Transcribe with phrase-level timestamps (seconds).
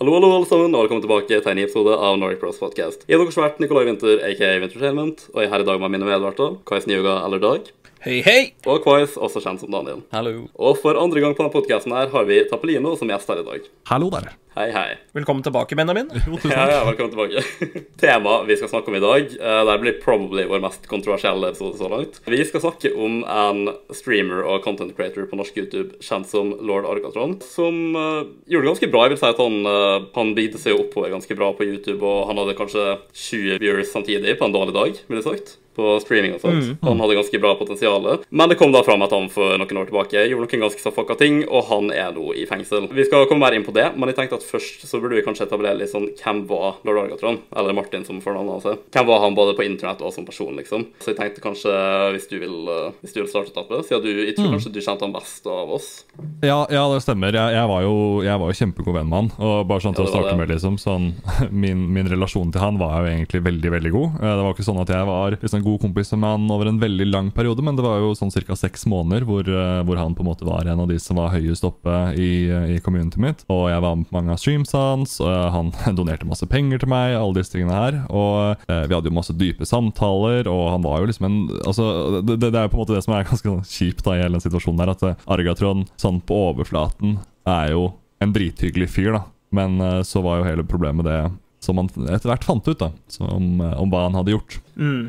[0.00, 3.02] Hallo, hallo, alle sammen, og velkommen tilbake til en ny episode av Nordic Bros Podcast.
[3.04, 5.92] Jeg er deres vert Nikolai Winther, aka Wintertainment, og jeg er her i dag med
[5.92, 7.68] mine medverter, Kais Nyuga eller Dag,
[8.00, 8.38] Hei, hei!
[8.64, 10.00] og Kvais, også kjent som Daniel.
[10.16, 10.46] Hallo.
[10.56, 13.44] Og for andre gang på denne podcasten her har vi Tappelino som gjest her i
[13.50, 13.66] dag.
[13.92, 14.30] Hallo der.
[14.50, 14.96] Hei, hei.
[15.14, 16.08] Velkommen tilbake, Benjamin.
[16.26, 16.72] Jo, tusen Ja, takk.
[16.72, 17.42] ja, velkommen tilbake.
[18.02, 21.78] Temaet vi skal snakke om i dag, eh, det blir probably vår mest kontroversielle episode
[21.78, 22.18] så langt.
[22.26, 26.90] Vi skal snakke om en streamer og content creator på norsk YouTube kjent som Lord
[26.90, 29.06] Argatron, som uh, gjorde det ganske bra.
[29.06, 32.26] Jeg vil si at han, uh, han bidde seg oppover ganske bra på YouTube, og
[32.32, 35.58] han hadde kanskje 20 viewers samtidig på en dårlig dag, ville jeg sagt.
[35.80, 36.72] På streaming og sånt.
[36.82, 38.02] Han hadde ganske bra potensial.
[38.34, 40.90] Men det kom da fram at han for noen år tilbake gjorde noen ganske så
[40.92, 42.88] fucka ting, og han er nå i fengsel.
[42.90, 45.24] Vi skal komme mer inn på det, men jeg tenkte at først så burde vi
[45.26, 47.38] kanskje etablere litt sånn hvem var Lord Argatron?
[47.56, 48.80] Eller Martin, som fornavnet hans.
[48.94, 50.86] Hvem var han både på internett og som person, liksom?
[51.02, 51.72] Så jeg tenkte kanskje,
[52.14, 54.80] hvis du vil, eh, hvis du vil starte etappe, siden du, jeg tror kanskje du
[54.80, 55.90] kjente han best av oss.
[56.42, 57.32] Ja, ja, det stemmer.
[57.36, 57.94] Jeg, jeg, var jo,
[58.24, 59.30] jeg var jo kjempegod venn med han.
[59.40, 60.38] Og bare sånn til Ja, å starte det.
[60.42, 61.10] med liksom, sånn,
[61.64, 64.18] min, min relasjon til han var jo egentlig veldig veldig god.
[64.20, 66.80] Eh, Det var ikke sånn at jeg var liksom, god kompis med han over en
[66.80, 68.56] veldig lang periode, men det var jo sånn ca.
[68.56, 71.32] seks måneder hvor, eh, hvor han på en måte var en av de som var
[71.34, 72.30] høyest oppe i,
[72.76, 73.44] i communityet mitt.
[73.52, 76.90] Og jeg var med på mange av streams hans, eh, han donerte masse penger til
[76.92, 77.98] meg, alle disse tingene her.
[78.08, 81.84] Og eh, vi hadde jo masse dype samtaler, og han var jo liksom en Altså,
[82.24, 84.22] det, det, er jo på en måte det som er ganske sånn kjipt da i
[84.22, 89.14] hele den situasjonen her, at eh, Argatron sånn på overflaten er jo en drithyggelig fyr,
[89.16, 89.22] da.
[89.56, 91.16] Men så var jo hele problemet det
[91.64, 92.90] som han etter hvert fant ut, da.
[93.10, 94.60] Som, om hva han hadde gjort.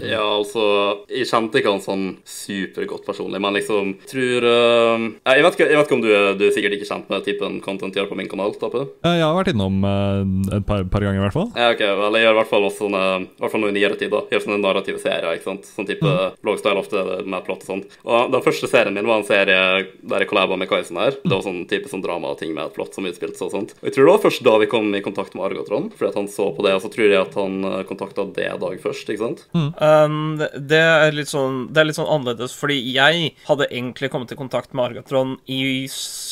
[0.06, 0.64] Ja, altså
[1.12, 5.80] Jeg kjente ikke han sånn supergodt personlig, men liksom tror uh, Jeg vet ikke, jeg
[5.80, 8.12] vet ikke om du er, du er sikkert ikke kjent med typen content jeg gjør
[8.12, 8.56] på min kanal?
[8.62, 8.86] Tappe?
[9.06, 11.50] Eh, Jeg har vært innom uh, et par, par ganger, i hvert fall.
[11.56, 13.76] Ja, ok, vel, jeg gjør i hvert fall også sånne, i hvert fall nå i
[13.78, 14.23] nyere tid, da.
[14.31, 15.70] Gjør sånne narrative serier, ikke sant.
[15.75, 16.14] Sånn type
[16.46, 17.98] blogstyle ofte med plott og sånt.
[18.08, 19.59] Og den første serien min var en serie
[20.02, 21.16] der jeg collaba med Kaisen her.
[21.22, 23.56] Det var sånn type sånn drama og ting med et plott som utspilte seg og
[23.56, 23.75] sånt.
[23.81, 26.20] Og jeg tror det var først da vi kom i kontakt med Argotron, fordi at
[26.20, 27.59] han så på det, og så tror jeg at han
[27.90, 29.46] kontakta det dag først, ikke sant.
[29.81, 34.09] Um, det, det, er litt sånn, det er litt sånn annerledes, fordi jeg hadde egentlig
[34.13, 35.62] kommet i kontakt med Argatron i,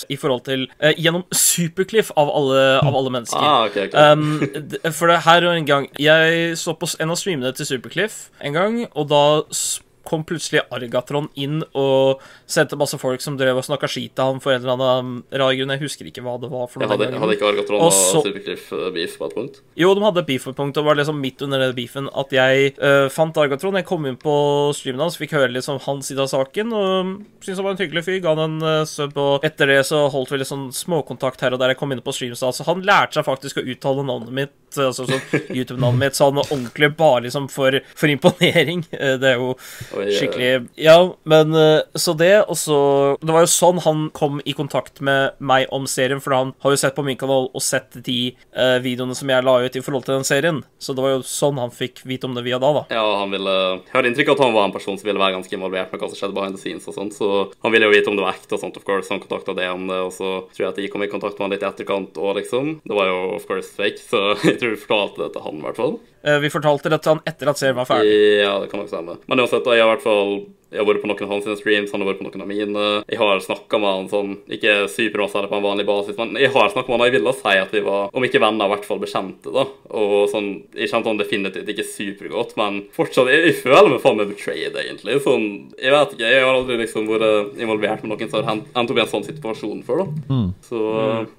[0.10, 3.42] i forhold til uh, Gjennom Supercliff, av alle, av alle mennesker.
[3.44, 4.00] Ah, okay, okay.
[4.00, 4.40] Um,
[4.72, 8.30] d- for det her og en gang Jeg så på en av streamene til Supercliff
[8.42, 9.24] en gang, og da
[9.54, 14.26] s- kom plutselig Argatron inn og sendte masse folk som drev og snakka skit til
[14.32, 15.74] han for en eller annen rar grunn.
[15.76, 16.68] Jeg husker ikke hva det var.
[16.72, 19.62] for noe hadde, hadde ikke Argatron Og så- Supercliff eh, beef på et punkt?
[19.80, 22.34] Jo, de hadde beef på et punkt, og var liksom midt under den beefen at
[22.36, 23.78] jeg uh, fant Argatron.
[23.80, 24.36] Jeg kom inn på
[24.76, 28.06] streamen hans, fikk høre liksom hans side av saken, og syntes han var en hyggelig
[28.08, 28.20] fyr.
[28.24, 31.54] Ga han en uh, sub, og etter det så holdt vi litt sånn småkontakt her
[31.56, 32.42] og der jeg kom inn på streams.
[32.42, 36.92] Så han lærte seg faktisk å uttale navnet mitt, altså sånn YouTube-navnet mitt, sånn ordentlig
[36.98, 38.86] bare liksom for, for imponering.
[39.20, 39.54] Det er jo
[40.00, 40.98] Oi, eh, skikkelig Ja,
[41.30, 42.80] men eh, så det, og så
[43.22, 46.74] Det var jo sånn han kom i kontakt med meg om serien, for han har
[46.74, 49.84] jo sett på min kanal og sett de eh, videoene som jeg la ut i
[49.84, 50.62] forhold til den serien.
[50.82, 52.84] Så det var jo sånn han fikk vite om det via da, da.
[52.94, 55.38] Ja, han ville Jeg har inntrykk av at han var en person som ville være
[55.38, 57.30] ganske involvert med hva som skjedde behind the scenes og sånt, så
[57.64, 59.12] han ville jo vite om det var ekte og sånt, of course.
[59.14, 61.48] Han kontakta det om det, og så tror jeg at jeg kom i kontakt med
[61.48, 62.80] han litt i etterkant òg, liksom.
[62.86, 65.68] Det var jo of course fake, så jeg tror vi fortalte det til han, i
[65.68, 66.00] hvert fall.
[66.24, 68.16] Eh, vi fortalte dette til han etter at serien var ferdig.
[68.44, 69.18] Ja, det kan nok stemme.
[69.30, 70.34] Men uansett, jeg har i hvert fall
[70.70, 72.88] jeg har vært på noen av hans streams, han har vært på noen av mine.
[73.10, 76.70] Jeg har snakka med han sånn, ikke supermasse på en vanlig basis, men jeg har
[76.74, 78.86] snakka med han, og jeg ville si at vi var, om ikke venner, i hvert
[78.88, 79.66] fall bekjente, da.
[80.00, 84.20] Og sånn, jeg kjente han definitivt ikke supergodt, men fortsatt, jeg, jeg føler meg faen
[84.22, 85.18] meg betrayed, egentlig.
[85.26, 85.48] Sånn,
[85.80, 89.02] jeg vet ikke, jeg har aldri liksom vært involvert med noen som har endt opp
[89.02, 90.40] i en sånn situasjon før, da.
[90.70, 90.84] Så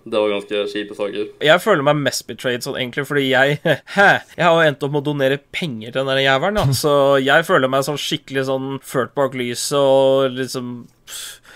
[0.04, 1.30] det var ganske kjipe saker.
[1.47, 3.58] Jeg føler meg mest betrayed sånn egentlig, fordi jeg
[3.94, 4.08] Hæ?
[4.36, 6.76] Jeg har jo endt opp med å donere penger til den der jævelen, da.
[6.82, 6.92] Så
[7.22, 10.72] jeg føler meg sånn skikkelig sånn ført bak lyset og liksom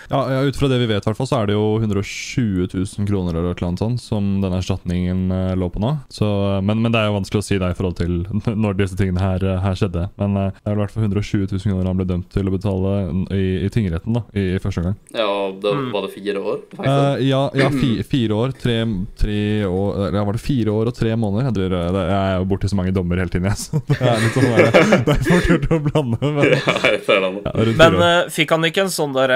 [0.09, 3.07] Ja, ja, Ut fra det vi vet, i hvert så er det jo 120 000
[3.09, 5.95] kroner eller annet sånt som denne erstatningen eh, lå på nå.
[6.13, 8.13] Så, eh, men, men det er jo vanskelig å si det i forhold til
[8.65, 10.07] når disse tingene her, eh, her skjedde.
[10.21, 12.93] Men det er i hvert fall 120 000 kroner han ble dømt til å betale
[13.33, 14.99] i, i tingretten da, i, i første omgang.
[15.15, 16.61] Ja, det var det fire år?
[16.77, 16.85] Uh.
[16.85, 18.77] Eh, ja, ja fi, fire år, tre,
[19.17, 21.49] tre år eller, ja, Var det fire år og tre måneder?
[21.49, 23.61] Jeg, tror, det, jeg er jo borti så mange dommer hele tiden, jeg.
[23.65, 26.21] Så det er litt sånn der, det er fort gjort å blande.
[26.21, 29.33] Men, ja, jeg ser ja, Men uh, fikk han ikke en sånn der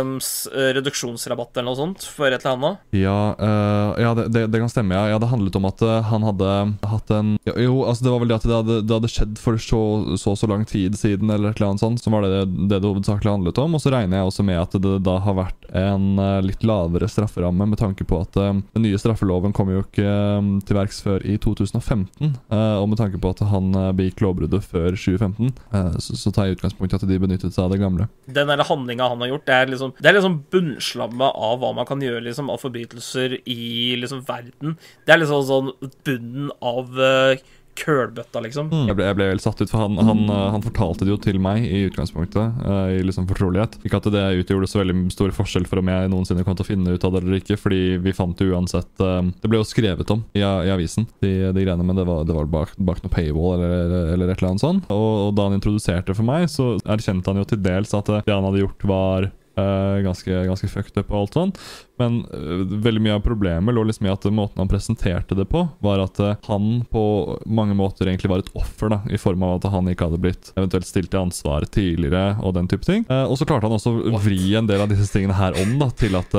[0.00, 0.16] um,
[0.52, 2.84] eh, reduksjonsrabatt eller noe sånt for et eller annet?
[2.96, 4.96] Ja, uh, ja det, det, det kan stemme.
[4.96, 5.08] Ja.
[5.14, 6.52] ja, Det handlet om at eh, han hadde
[6.86, 9.60] hatt en Jo, altså det var vel det at det hadde, det hadde skjedd for
[9.60, 9.82] så,
[10.20, 12.84] så så lang tid siden, eller et eller annet sånt, som var det det det
[12.84, 13.76] hovedsakelig handlet om.
[13.76, 17.66] Og så regner jeg også med at det da har vært en litt lavere strafferamme,
[17.66, 20.06] med tanke på at eh, den nye straffeloven kom jo ikke
[20.38, 22.34] um, til verks før i 2015.
[22.52, 26.32] uh, og med tanke på at han uh, begikk lovbruddet før 2015, uh, så, så
[26.34, 28.08] tar jeg utgangspunkt i at de benyttet seg av det gamle.
[28.26, 31.72] Den handlinga han har gjort, det er liksom liksom Det er liksom bunnslammet av hva
[31.76, 34.76] man kan gjøre liksom av forbrytelser i liksom verden.
[35.06, 35.72] Det er liksom sånn
[36.06, 37.46] bunnen av uh,
[37.76, 38.70] kølbøtta, liksom.
[38.88, 41.18] Jeg ble, jeg ble helt satt ut, for han, han, eh, han fortalte det jo
[41.22, 42.60] til meg i utgangspunktet.
[42.64, 43.78] Uh, I liksom fortrolighet.
[43.86, 46.70] Ikke at det utgjorde så veldig stor forskjell for om jeg noensinne kom til å
[46.70, 49.68] finne ut av det eller ikke, fordi vi fant det uansett uh, Det ble jo
[49.68, 53.02] skrevet om i, i avisen, de, de greiene, men det var, det var bak, bak
[53.04, 54.92] noe paywall eller, eller et eller annet sånt.
[54.92, 58.32] Og, og da han introduserte for meg, så erkjente han jo til dels at det
[58.32, 61.52] han hadde gjort, var ganske, ganske fucked up og alt sånn.
[62.00, 65.64] Men uh, veldig mye av problemet lå liksom i at måten han presenterte det på,
[65.84, 67.04] var at uh, han på
[67.46, 70.52] mange måter egentlig var et offer, da, i form av at han ikke hadde blitt
[70.56, 73.06] eventuelt stilt til ansvar tidligere og den type ting.
[73.10, 75.76] Uh, og så klarte han også å vri en del av disse tingene her om
[75.80, 76.34] da, til at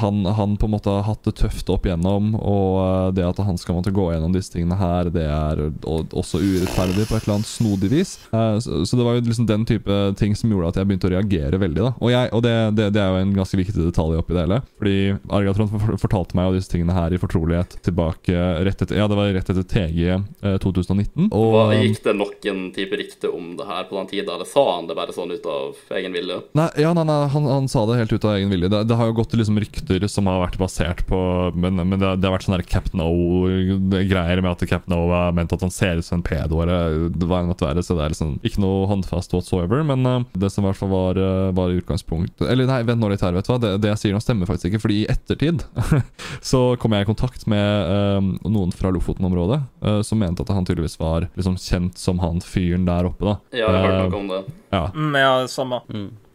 [0.00, 3.58] han, han på en måte har hatt det tøft opp igjennom, og det at han
[3.60, 7.36] skal måtte gå gjennom disse tingene her, det er og, også urettferdig på et eller
[7.38, 8.14] annet snodig vis.
[8.30, 11.14] Så, så det var jo liksom den type ting som gjorde at jeg begynte å
[11.14, 11.82] reagere veldig.
[11.82, 11.92] da.
[11.98, 14.60] Og, jeg, og det, det, det er jo en ganske viktig detalj oppi det hele.
[14.80, 14.96] Fordi
[15.38, 19.32] Argatron fortalte meg jo disse tingene her i fortrolighet tilbake rett etter Ja, det var
[19.34, 21.30] rett etter TG eh, 2019.
[21.30, 24.64] Og Hva, gikk det noen type rykte om det her på den tida, eller sa
[24.76, 26.40] han det bare sånn ut av egen vilje?
[26.58, 28.70] Nei, ja, nei, nei han, han sa det helt ut av egen vilje.
[28.72, 31.18] Det, det har jo gått liksom rykter som har vært basert på
[31.54, 35.52] Men, men det, det har vært sånne Captain O-greier med at Captain O er ment
[35.54, 37.82] at han ser ut som en pedo, eller hva en måtte være.
[37.84, 39.82] Så det er liksom ikke noe håndfast whatsoever.
[39.86, 43.02] Men eh, det som i hvert fall var, eh, var i utgangspunkt Eller nei, vent
[43.02, 43.60] nå litt her, vet du hva.
[43.62, 44.82] Det, det jeg sier nå, stemmer faktisk ikke.
[44.84, 45.64] Fordi i ettertid
[46.52, 50.66] så kom jeg i kontakt med eh, noen fra Lofoten-området uh, som mente at han
[50.68, 53.24] tydeligvis var liksom kjent som han fyren der oppe.
[53.32, 54.42] da Ja, jeg har hørt Eh, noe om det.
[54.74, 54.84] ja.
[54.94, 55.80] Mm, ja, samme.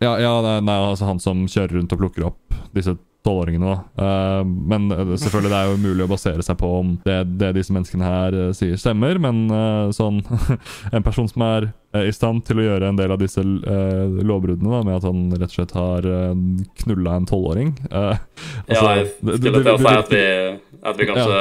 [0.01, 2.95] Ja, ja nei, nei, altså han som kjører rundt og plukker opp disse
[3.25, 3.67] tolvåringene.
[3.67, 4.05] da.
[4.05, 4.87] Eh, men
[5.19, 8.37] selvfølgelig, det er jo umulig å basere seg på om det, det disse menneskene her
[8.55, 9.19] sier, stemmer.
[9.19, 10.21] Men uh, sånn
[10.95, 14.69] En person som er i stand til å gjøre en del av disse uh, lovbruddene,
[14.69, 16.33] da, med at han rett og slett har uh,
[16.83, 18.19] knulla en tolvåring eh,
[18.69, 20.25] Ja, altså, jeg skulle til å si at vi,
[20.85, 21.39] at vi kanskje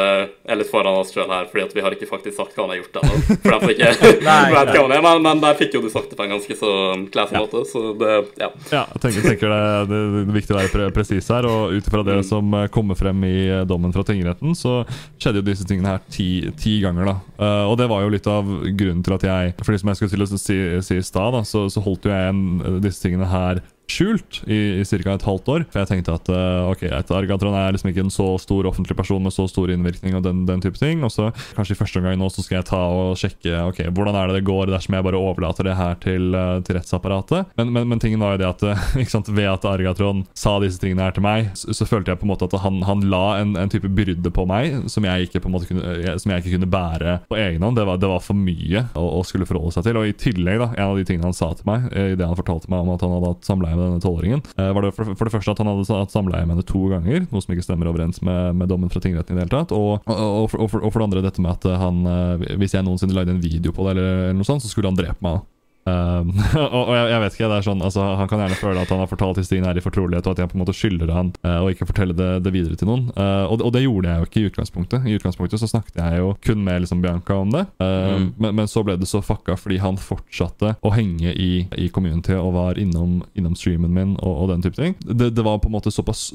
[0.48, 2.72] er litt foran oss sjøl her, fordi at vi har ikke faktisk sagt hva han
[2.72, 3.18] har gjort ennå.
[3.44, 6.08] For de som ikke vet hva han er, men, men der fikk jo du sagt
[6.10, 6.72] det på en ganske så
[7.12, 8.48] classy måte, så det Ja.
[8.72, 9.60] Ja, jeg tenker, tenker det,
[9.90, 11.46] det, det er viktig å være pre presis her.
[11.48, 14.80] Og ut ifra det som eh, kommer frem i eh, dommen fra tingretten, så
[15.20, 17.12] skjedde jo disse tingene her ti, ti ganger.
[17.12, 19.92] da Uh, Og det var jo litt av grunnen til at jeg For det som
[19.92, 23.02] jeg skulle til å si, si i stad, så, så holdt jo jeg en, disse
[23.04, 25.14] tingene her skjult i, i ca.
[25.14, 25.64] et halvt år.
[25.72, 26.84] For jeg tenkte at uh, ok,
[27.18, 30.44] Argatron er liksom ikke en så stor offentlig person med så stor innvirkning og den,
[30.48, 31.02] den type ting.
[31.06, 34.18] Og så kanskje i første omgang nå så skal jeg ta og sjekke ok, hvordan
[34.18, 37.54] er det det går dersom jeg bare overlater det her til, eh, til rettsapparatet.
[37.58, 40.56] Men, men, men tingen var jo det at eh, ikke sant, ved at Argatron sa
[40.62, 43.06] disse tingene her til meg, så, så følte jeg på en måte at han, han
[43.10, 46.34] la en, en type byrde på meg som jeg ikke på en måte kunne, som
[46.34, 47.80] jeg ikke kunne bære på egen hånd.
[47.80, 50.00] Det var, det var for mye å, å skulle forholde seg til.
[50.00, 52.38] Og i tillegg, da, en av de tingene han sa til meg i det han
[52.38, 55.14] fortalte meg om at han hadde hatt samleie med denne tolvåringen, eh, var det for,
[55.14, 57.66] for det første at han hadde hatt samleie med henne to ganger, noe som ikke
[57.66, 59.74] stemmer overens med, med dommen fra tingretten i det hele tatt.
[59.76, 62.76] Og, og, og, for, og, for, det andre dette med at eh, han, eh, hvis
[62.76, 65.22] jeg noensinne lagde en video på det, eller, eller noe sånt, så skulle han drepe
[65.24, 65.46] meg.
[65.88, 66.32] Um,
[66.62, 68.92] og og jeg, jeg vet ikke, det er sånn altså, Han kan gjerne føle at
[68.92, 71.32] han har fortalt historien her i fortrolighet, og at jeg på en måte skylder han
[71.46, 73.08] uh, å ikke fortelle det, det videre til noen.
[73.16, 75.08] Uh, og, og det gjorde jeg jo ikke i utgangspunktet.
[75.08, 77.64] I utgangspunktet så snakket jeg jo kun med liksom Bianca om det.
[77.82, 81.88] Uh, men, men så ble det så fucka fordi han fortsatte å henge i, i
[81.94, 84.96] community og var innom, innom streamen min og, og den type ting.
[85.04, 86.28] Det, det var på en måte såpass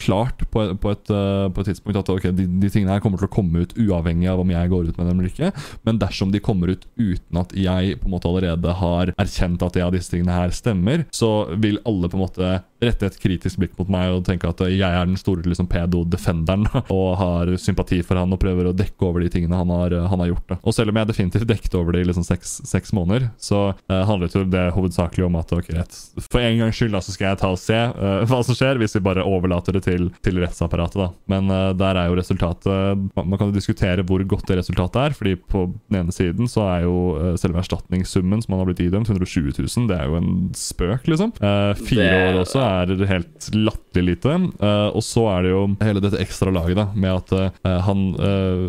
[0.00, 3.20] klart på, på, et, uh, på et tidspunkt at okay, de, de tingene her kommer
[3.20, 5.52] til å komme ut uavhengig av om jeg går ut med dem eller ikke.
[5.86, 9.78] Men dersom de kommer ut uten at jeg på en måte allerede har erkjent at
[9.80, 13.76] ja, disse tingene her stemmer, så vil alle på en måte rette et kritisk blikk
[13.78, 18.20] mot meg og tenke at jeg er den store liksom, pedo-defenderen og har sympati for
[18.20, 20.46] han og prøver å dekke over de tingene han har, han har gjort.
[20.50, 20.58] Da.
[20.62, 24.02] Og selv om jeg definitivt dekket over det i liksom seks, seks måneder, så uh,
[24.08, 27.30] handlet jo det hovedsakelig om at ok, rett, for en gangs skyld da, så skal
[27.30, 30.42] jeg ta og se uh, hva som skjer hvis vi bare overlater det til, til
[30.42, 31.00] rettsapparatet.
[31.00, 31.08] da.
[31.32, 35.00] Men uh, der er jo resultatet man, man kan jo diskutere hvor godt det resultatet
[35.00, 36.96] er, fordi på den ene siden så er jo
[37.40, 41.32] selve erstatningssummen som man har blitt idømt, 120 000, det er jo en spøk, liksom.
[41.40, 44.34] Uh, fire Det- år også er helt latterlig lite.
[44.60, 48.02] Uh, og så er det jo hele dette ekstra laget da, med at eh, han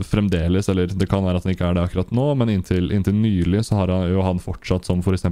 [0.08, 3.16] fremdeles, eller det kan være at han ikke er det akkurat nå, men inntil, inntil
[3.20, 5.26] nylig så har han, jo han fortsatt som f.eks.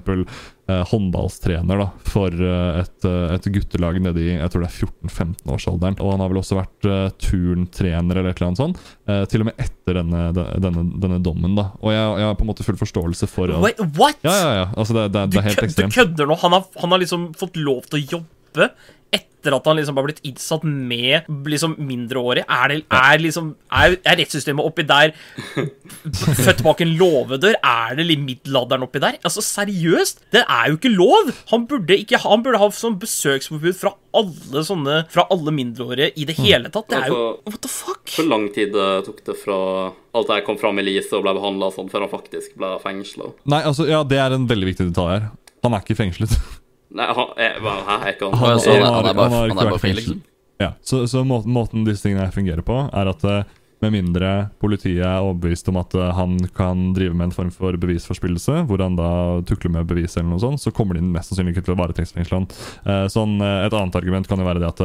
[0.66, 4.88] Uh, håndballstrener da, for eh, et, eh, et guttelag nede i jeg tror det er
[4.88, 6.00] 14-15-årsalderen.
[6.02, 9.44] Og han har vel også vært uh, turntrener eller et eller annet sånt, eh, til
[9.44, 11.54] og med etter denne, denne, denne dommen.
[11.60, 11.68] da.
[11.84, 14.18] Og jeg, jeg har på en måte full forståelse for at Wait, what?!
[14.26, 14.66] Ja, ja, ja.
[14.74, 15.94] Altså, det, det, det er helt ekstremt.
[15.94, 16.40] du kødder nå?
[16.42, 18.72] Han har, han har liksom fått lov til å jobbe
[19.14, 22.46] etter at han liksom har blitt innsatt med liksom mindreårig?
[22.50, 25.14] Er, det, er, liksom, er, er rettssystemet oppi der
[26.42, 27.60] født bak en låvedør?
[27.62, 29.20] Er det litt middelalderen oppi der?
[29.22, 30.26] Altså, seriøst?
[30.34, 31.30] Det er jo ikke lov!
[31.54, 36.26] Han burde, ikke, han burde ha sånn besøksforbud fra alle sånne Fra alle mindreårige i
[36.28, 36.90] det hele tatt.
[36.90, 38.04] Det er jo Altså, What the fuck?
[38.16, 39.58] Hvor lang tid det tok det fra
[40.16, 42.76] alt det her kom fram i lyset og ble behandla sånn, før han faktisk ble
[42.84, 43.34] fengsla?
[43.52, 45.28] Nei, altså, ja, det er en veldig viktig detalj her.
[45.66, 46.36] Han er ikke fengslet.
[46.96, 49.32] Nei, han er, hva, hæ, er ikke han han han, så han, han bare, han
[49.34, 50.08] han er vært bare fri, fengslet.
[50.16, 50.24] liksom.
[50.62, 53.44] Ja, Så, så måten, måten disse tingene her fungerer på, er at eh,
[53.86, 57.78] med mindre politiet er overbevist om at eh, han kan drive med en form for
[57.80, 59.10] bevisforspillelse, hvor han da
[59.48, 62.40] tukler med bevis eller noe sånt, så kommer de mest sannsynlig ikke til å varetektsfengsle
[62.42, 62.48] han.
[62.86, 64.82] Eh, Sånn, eh, et annet argument kan jo være det at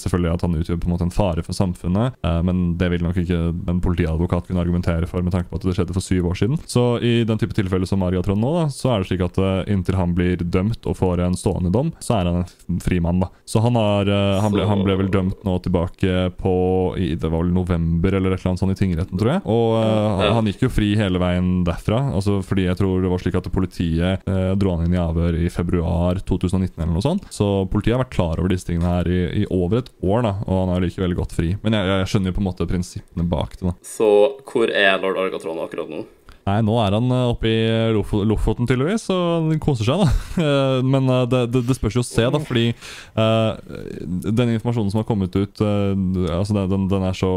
[0.00, 3.18] selvfølgelig at han utgjør på en måte en fare for samfunnet, men det vil nok
[3.20, 3.38] ikke
[3.70, 6.60] en politiadvokat kunne argumentere for med tanke på at det skjedde for syv år siden.
[6.70, 9.98] Så i den type tilfeller som Ariatron nå, da, så er det slik at inntil
[9.98, 13.22] han blir dømt og får en stående dom, så er han en fri mann.
[13.24, 13.30] da.
[13.48, 14.10] Så han, har,
[14.44, 16.54] han, ble, han ble vel dømt nå tilbake på
[17.00, 19.42] i, det var vel november eller et eller annet sånt i tingretten, tror jeg.
[19.50, 23.24] Og uh, han gikk jo fri hele veien derfra, altså fordi jeg tror det var
[23.24, 27.28] slik at politiet uh, dro han inn i avhør i februar 2019 eller noe sånt.
[27.34, 30.34] Så politiet har vært klar over disse tingene her i, i over et år, da,
[30.46, 31.54] og han har likevel gått fri.
[31.64, 33.66] Men jeg, jeg skjønner jo på en måte prinsippene bak det.
[33.70, 33.76] da.
[33.86, 34.10] Så
[34.50, 36.04] hvor er lord Argatron akkurat nå?
[36.50, 37.58] Nei, nå er han eh, oppe i
[37.94, 40.10] Lofo Lofoten tydeligvis, og koser seg, da.
[40.50, 42.64] Eh, Men eh, det, det, det spørs jo å se, da, fordi
[43.14, 43.54] uh,
[44.34, 45.92] den informasjonen som har kommet ut uh,
[46.34, 47.30] Altså den, den- er så,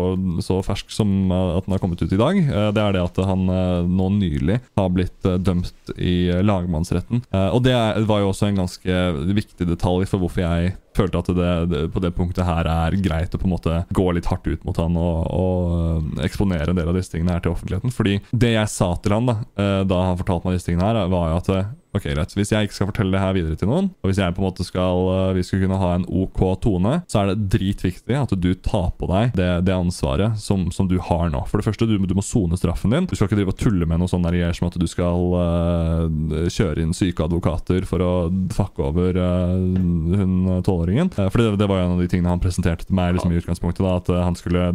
[0.43, 2.39] så fersk som eh, at den har kommet ut i dag.
[2.47, 6.41] Uh, det er det at han eh, nå nylig har blitt eh, dømt i eh,
[6.45, 7.23] lagmannsretten.
[7.33, 7.75] Eh, og det
[8.09, 8.97] var jo også en ganske
[9.37, 13.33] viktig detalj for hvorfor jeg følte at det, det på det punktet her er greit
[13.35, 16.79] å på en måte gå litt hardt ut mot han og, og eh, eksponere en
[16.79, 17.93] del av disse tingene her til offentligheten.
[17.93, 21.01] Fordi det jeg sa til han da eh, Da han fortalte meg disse tingene her,
[21.11, 23.69] var jo at eh, Ok, greit, Hvis jeg ikke skal fortelle det her videre til
[23.69, 26.41] noen, og hvis jeg på en måte skal eh, vi skal kunne ha en OK
[26.63, 30.89] tone, så er det dritviktig at du tar på deg det, det ansvaret som, som
[30.89, 31.43] du har nå.
[31.51, 33.05] For det første, du, du må sone straffen din.
[33.09, 36.49] Du skal ikke drive og tulle med noe sånn der som at du skal uh,
[36.49, 38.13] kjøre inn syke advokater for å
[38.55, 41.11] fucke over uh, hun tolvåringen.
[41.13, 43.33] Uh, for det, det var jo en av de tingene han presenterte til meg liksom,
[43.33, 43.85] i utgangspunktet.
[43.85, 44.71] da, At han skulle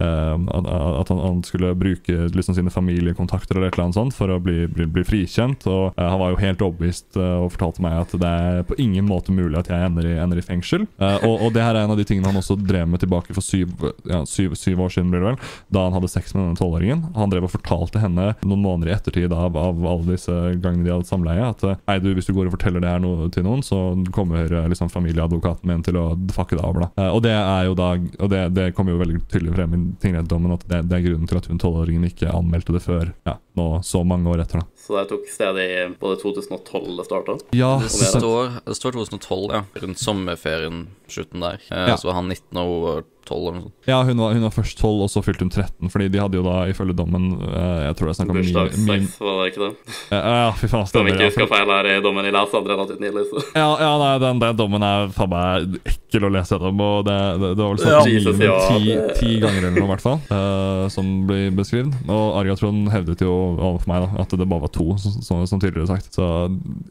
[0.00, 4.32] eh, at, han, han skulle bruke liksom, sine familiekontakter eller et eller annet sånt for
[4.32, 5.66] å bli, bli, bli frikjent.
[5.70, 8.78] Og uh, han var jo helt overbevist uh, og fortalte meg at det er på
[8.82, 10.86] ingen måte mulig at jeg ender i, ender i fengsel.
[10.98, 13.34] Eh, og, og det her er en av de tingene han også drev med tilbake
[13.36, 13.72] for syv,
[14.08, 17.04] ja, syv, syv år siden, blir det vel, da han hadde sex med denne tolvåringen.
[17.16, 20.94] Han drev og fortalte henne noen måneder i ettertid av, av alle disse gangene de
[20.94, 23.64] hadde samleie, at nei, du, hvis du går og forteller det her no til noen,
[23.66, 23.80] så
[24.14, 26.86] kommer liksom familieadvokaten min til å fucke deg over.
[26.86, 27.08] da.
[27.12, 30.52] Og det er jo da, og det, det kommer jo veldig tydelig frem i tingrettdommen
[30.54, 33.66] at det, det er grunnen til at hun tolvåringen ikke anmeldte det før ja, nå
[33.86, 34.62] så mange år etter.
[34.62, 34.66] da.
[34.86, 35.68] Så det tok sted i
[36.00, 37.38] både 2012 det starta.
[37.56, 39.62] Ja, Det står, det står 2012, ja.
[39.82, 41.60] Rundt sommerferien, slutten der.
[41.70, 41.96] Eh, Ja.
[41.96, 43.88] Så var han 19 og hun var 12 eller noe sånt.
[43.90, 45.92] Ja, hun var, hun var først 12, og så fylte hun 13.
[45.92, 49.18] Fordi de hadde jo da, ifølge dommen eh, Jeg tror jeg snakka snakk om Bursdagssex,
[49.20, 49.96] var det ikke det?
[50.16, 51.12] ja, ja, fy faen, Om stemmer.
[51.14, 54.12] ikke Ja, husker feil her i dommen i leser natt nylig, så ja, ja nei,
[54.24, 56.80] den, den dommen er faen meg ekkel å lese gjennom.
[56.88, 59.88] Og det, det, det var vel sånn Jesus, ja, ti, det- ti ganger eller noe,
[59.88, 61.92] i hvert fall, uh, som blir beskrevet.
[62.08, 65.60] Og Ariatron hevdet jo overfor meg da, at det bare var to, som, så, som
[65.62, 66.12] tidligere sagt.
[66.16, 66.26] Så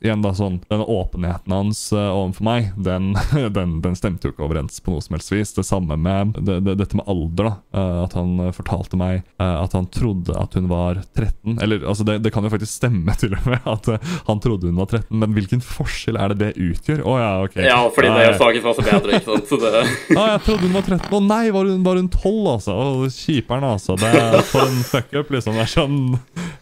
[0.03, 3.11] igjen, da, sånn Denne åpenheten hans uh, overfor meg, den,
[3.57, 5.53] den, den stemte jo ikke overens på noe som helst vis.
[5.57, 7.53] Det samme med det, det, dette med alder, da.
[7.79, 11.57] Eh, at han eh, fortalte meg eh, at han trodde at hun var 13.
[11.63, 13.89] Eller altså, det, det kan jo faktisk stemme, til og med, at
[14.29, 15.09] han trodde hun var 13.
[15.23, 17.03] Men hvilken forskjell er det det utgjør?
[17.07, 17.57] Å ja, ok.
[17.65, 19.49] Ja, fordi det er saken for bedre, ikke sant?
[19.51, 19.73] Så det
[20.19, 21.09] ah, jeg trodde hun var 13.
[21.11, 22.77] Å nei, var hun, var hun 12, altså?
[22.77, 23.97] Å, Kjiperen, altså.
[23.99, 25.57] Det er for en fuck-up, liksom.
[25.57, 25.99] Det er sånn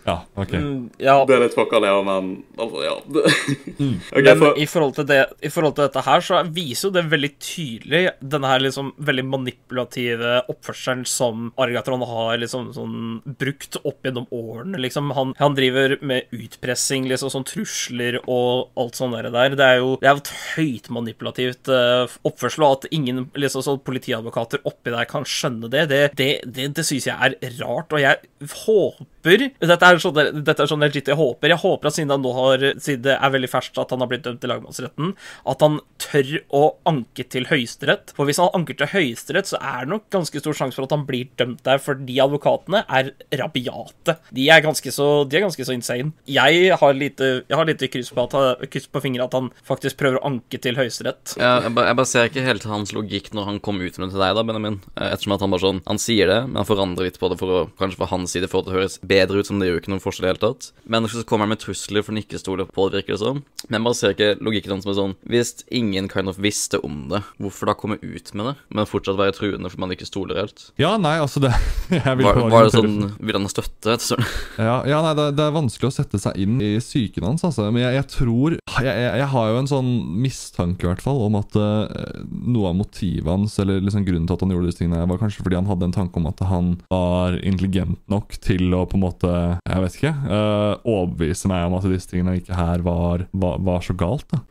[0.05, 0.51] Ja, ok.
[0.53, 2.27] Mm, ja, Det er litt fucka, det òg, men
[2.61, 2.93] altså, ja.
[3.09, 3.23] Det.
[4.13, 4.59] OK, Men for...
[4.61, 8.01] i forhold, til det, i forhold til dette her, så viser jo det veldig tydelig
[8.21, 12.99] denne her liksom veldig manipulative oppførselen som Argatron har liksom sånn
[13.41, 15.09] brukt opp gjennom årene, liksom.
[15.17, 19.31] Han, han driver med utpressing, liksom sånn trusler og alt sånt der.
[19.33, 19.57] der.
[19.57, 23.81] Det er jo det er et høyt manipulativt uh, oppførsel, og at ingen liksom sånn
[23.81, 28.05] politiadvokater oppi der kan skjønne det, det, det, det, det syns jeg er rart, og
[28.05, 28.21] jeg
[28.67, 31.51] håper dette er, sånn, dette er sånn legit jeg håper.
[31.53, 34.41] Jeg håper at siden, har, siden det er veldig ferskt at han har blitt dømt
[34.43, 35.13] til lagmannsretten,
[35.51, 38.13] at han tør å anke til Høyesterett.
[38.17, 40.95] For hvis han anker til Høyesterett, så er det nok ganske stor sjanse for at
[40.95, 44.17] han blir dømt der, for de advokatene er rabiate.
[44.35, 46.13] De er ganske så, de er ganske så insane.
[46.29, 49.99] Jeg har lite, jeg har lite kryss på, at, kryss på fingeren at han faktisk
[50.01, 51.37] prøver å anke til Høyesterett.
[51.39, 54.09] Ja, jeg, ba, jeg bare ser ikke helt hans logikk når han kom ut med
[54.09, 54.79] det til deg, da, Benjamin.
[54.95, 57.39] Eh, Ettersom at han bare sånn Han sier det, men han forandrer litt på det
[57.39, 59.84] for å kanskje fra hans side få det å høres bedre ut som det gjør
[59.85, 60.71] ikke noen forskjell i det hele tatt.
[60.89, 63.43] Men så kommer han med trusler for han ikke stoler på det, virker det som.
[63.69, 67.21] Men man ser ikke logikken hans er sånn Hvis ingen kind of visste om det,
[67.41, 70.67] hvorfor da komme ut med det, men fortsatt være truende for man ikke stoler helt?
[70.81, 71.53] Ja, nei, altså det
[71.95, 73.97] jeg vil Var, var det sånn Vil han ha støtte?
[74.01, 74.25] Sånn.
[74.65, 77.67] Ja, ja nei, det, det er vanskelig å sette seg inn i psyken hans, altså.
[77.73, 79.91] Men jeg, jeg tror jeg, jeg, jeg har jo en sånn
[80.23, 81.85] mistanke, i hvert fall, om at uh,
[82.29, 85.45] noe av motivet hans, eller liksom grunnen til at han gjorde disse tingene, var kanskje
[85.45, 89.05] fordi han hadde en tanke om at han var intelligent nok til å på en
[89.05, 89.33] måte,
[89.75, 93.83] jeg vet ikke, eh, overbevise meg om at disse tingene ikke her var, var, var
[93.83, 94.27] så galt.
[94.31, 94.41] da.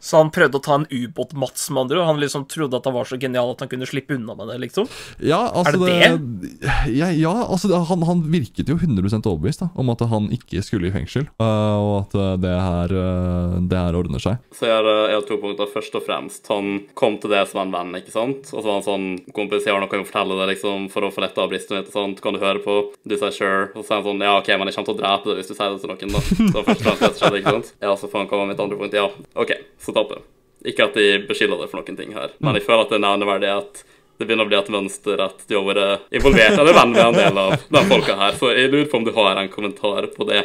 [0.00, 2.06] Så han prøvde å ta en ubåt-Mats, med andre ord.
[2.08, 4.58] Han liksom trodde at han var så genial at han kunne slippe unna med det,
[4.64, 4.88] liksom.
[5.20, 9.68] Ja, altså Er det Ja, ja altså det- han, han virket jo 100% overbevist da,
[9.76, 13.78] om at han ikke skulle i fengsel, eh, og at eh, det her, eh, det
[13.78, 14.38] her ordner seg.
[14.56, 15.68] Så jeg har, jeg har to punkter.
[15.70, 18.48] Først og fremst, han kom til det som en venn, ikke sant?
[18.54, 21.12] Og så var han sånn Kompis, jeg har noe å fortelle deg, liksom, for å
[21.12, 22.20] få letta av bristen mitt og sånt.
[22.24, 22.78] Kan du høre på?
[23.06, 23.68] Du sier sure.
[23.76, 25.50] Og så er han sånn Ja, OK, men jeg kommer til å drepe deg hvis
[25.50, 26.20] du sier det til noen, da.
[26.54, 27.72] Så først og fremst det som skjedde, ikke sant?
[27.84, 28.96] Ja, så får han komme med mitt andre punkt.
[28.96, 29.06] Ja,
[29.44, 30.22] OK, så jeg.
[30.70, 33.06] Ikke at de beskylder deg for noen ting her, men jeg føler at det er
[33.06, 33.82] nevneverdig at
[34.20, 37.16] det begynner å bli et mønster at du har vært involvert eller venn med en
[37.16, 38.34] del av de folka her.
[38.36, 40.42] Så jeg lurer på om du har en kommentar på det.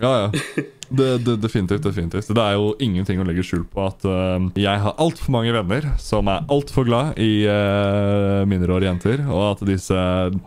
[0.00, 0.64] Ja, ja.
[0.88, 1.82] Det, det, definitivt.
[1.84, 2.30] definitivt.
[2.34, 5.88] Det er jo ingenting å legge skjul på at uh, jeg har altfor mange venner
[6.00, 9.98] som er altfor glad i uh, mindreårige jenter, og at disse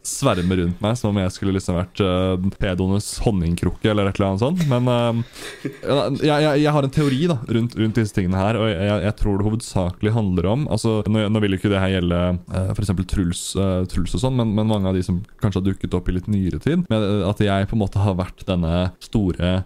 [0.07, 4.31] svermer rundt meg som om jeg skulle liksom vært uh, pedoenes honningkrukke eller et eller
[4.31, 4.65] annet sånt.
[4.71, 5.21] Men uh,
[5.63, 9.17] jeg, jeg, jeg har en teori da rundt, rundt disse tingene her, og jeg, jeg
[9.21, 12.19] tror det hovedsakelig handler om altså, Nå, nå vil ikke det her gjelde
[12.51, 12.91] uh, f.eks.
[13.11, 16.09] Truls, uh, Truls og sånn, men, men mange av de som kanskje har dukket opp
[16.09, 16.85] i litt nyere tid.
[16.91, 19.61] Eh, at jeg på en måte har vært denne store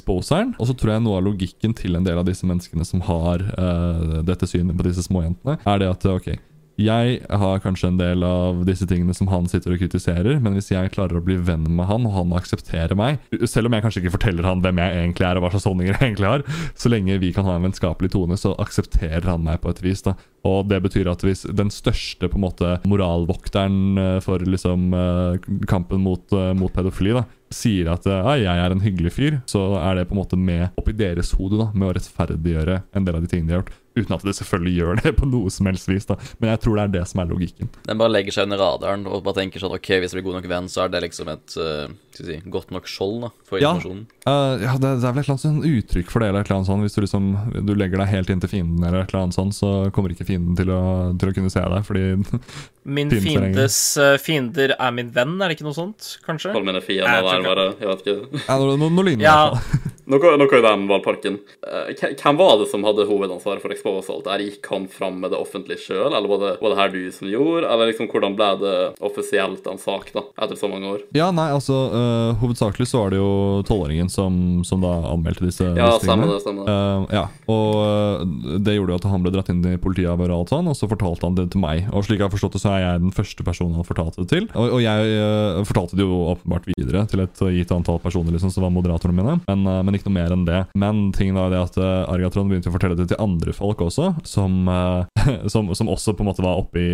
[0.00, 0.54] pedo-exposeren.
[0.58, 3.44] Og så tror jeg noe av logikken til en del av disse menneskene som har
[3.58, 6.32] uh, dette synet på disse småjentene, er det at ok,
[6.80, 10.70] jeg har kanskje en del av disse tingene som han sitter og kritiserer, men hvis
[10.72, 14.02] jeg klarer å bli venn med han, og han aksepterer meg, selv om jeg kanskje
[14.04, 16.44] ikke forteller han hvem jeg egentlig er, og hva slags holdninger jeg egentlig har,
[16.74, 20.04] så lenge vi kan ha en vennskapelig tone, så aksepterer han meg på et vis.
[20.06, 20.16] da.
[20.48, 25.50] Og det betyr at hvis den største på en måte moralvokteren eh, for liksom eh,
[25.68, 29.38] kampen mot, eh, mot pedofili da, sier at eh, «Ah, jeg er en hyggelig fyr,
[29.50, 33.06] så er det på en måte med oppi deres hode da, med å rettferdiggjøre en
[33.06, 33.76] del av de tingene de har gjort.
[33.98, 36.06] Uten at det selvfølgelig gjør det på noe som helst vis.
[36.06, 36.16] da.
[36.38, 37.70] Men jeg tror det er det som er logikken.
[37.88, 40.40] Den bare legger seg under radaren og bare tenker sånn OK, hvis jeg blir god
[40.40, 43.58] nok venn, så er det liksom et uh, skal si, godt nok skjold da, for
[43.58, 43.72] Ja.
[43.74, 44.06] informasjonen.
[44.30, 46.28] Eh, ja, det, det er vel et eller annet sånn uttrykk for det.
[46.30, 46.84] eller et eller annet sånt.
[46.86, 47.28] Hvis du liksom
[47.66, 50.58] du legger deg helt inntil fienden, eller et eller annet sånt, så kommer ikke fienden
[50.58, 50.80] til å,
[51.20, 51.86] til å kunne se deg.
[51.86, 52.04] Fordi
[52.96, 56.54] Min fiendes eh, fiender er min venn, er det ikke noe sånt, kanskje?
[56.54, 57.66] Hold mine fiender Jeg der, bare.
[57.76, 58.44] Jeg vet ikke.
[58.46, 59.18] ja, noe, noe det.
[59.24, 59.38] Ja.
[60.10, 61.36] Noe, noe i den valgparken.
[61.62, 64.38] Eh, hvem- var det som hadde hovedansvaret for Expose alt der?
[64.42, 67.28] Gikk han fram med det offentlige sjøl, eller var det, var det her du som
[67.28, 67.68] gjorde?
[67.70, 71.04] Eller liksom, hvordan ble det offisielt en sak, da, etter så mange år?
[71.14, 75.68] Ja, nei, altså uh, Hovedsakelig så var det jo tolvåringen som, som da anmeldte disse,
[75.76, 76.40] Ja, disse stemmer det.
[76.42, 76.74] stemmer det.
[76.74, 80.26] Uh, ja, og uh, det gjorde jo at han ble dratt inn i politiet og
[80.30, 81.86] alt sånn, og så fortalte han det til meg.
[81.92, 84.30] Og slik jeg har forstått det, så er jeg den første personen han fortalte det
[84.32, 84.48] til.
[84.56, 88.64] Og, og jeg fortalte det jo åpenbart videre til et gitt antall personer liksom, som
[88.66, 90.62] var moderatorene mine, men, men ikke noe mer enn det.
[90.78, 94.12] Men tingen var det at uh, Argatron begynte å fortelle det til andre folk også,
[94.26, 96.84] som, eh, som, som også på en måte var oppi,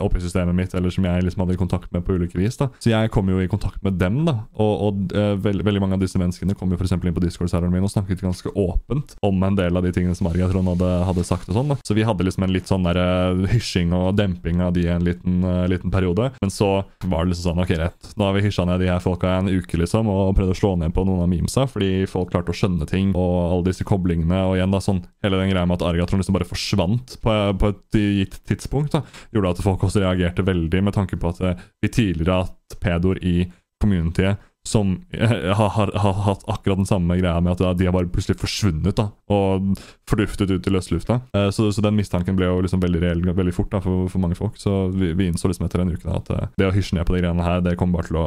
[0.00, 2.58] oppi systemet mitt, eller som jeg liksom hadde kontakt med på ulike vis.
[2.60, 2.70] da.
[2.82, 4.38] Så jeg kom jo i kontakt med dem, da.
[4.56, 7.74] Og, og eh, veld, veldig mange av disse menneskene kom jo eksempel inn på Discord-serveren
[7.74, 11.26] min og snakket ganske åpent om en del av de tingene som Argatron hadde, hadde
[11.26, 11.50] sagt.
[11.50, 11.78] og sånn da.
[11.86, 15.04] Så vi hadde liksom en litt sånn der eh, hysjing og demping av de en
[15.06, 16.30] liten, eh, liten periode.
[16.40, 16.70] Men så
[17.04, 18.12] var det liksom sånn, ok, rett.
[18.16, 20.72] Nå har vi hysja ned de her folka en uke liksom, og prøvd å slå
[20.80, 24.42] ned på noen av memesa, fordi folk klarte å skjønne ting, og alle disse koblingene,
[24.48, 27.72] og igjen da sånn, hele den greia med at Argatron liksom bare forsvant på, på
[27.72, 29.02] et gitt tidspunkt, da,
[29.34, 32.78] gjorde at folk også reagerte veldig, med tanke på at eh, vi tidligere har hatt
[32.82, 33.38] pedoer i
[33.82, 37.94] communityet som eh, har, har, har hatt akkurat den samme greia med at de har
[37.94, 39.76] bare plutselig forsvunnet da, og
[40.10, 41.20] forduftet ut i løslufta.
[41.36, 44.22] Eh, så, så den mistanken ble jo liksom veldig reell veldig fort da, for, for
[44.22, 44.58] mange folk.
[44.60, 47.06] Så vi, vi innså liksom etter en uke da, at eh, det å hysje ned
[47.08, 48.26] på de greiene her, det kommer bare til å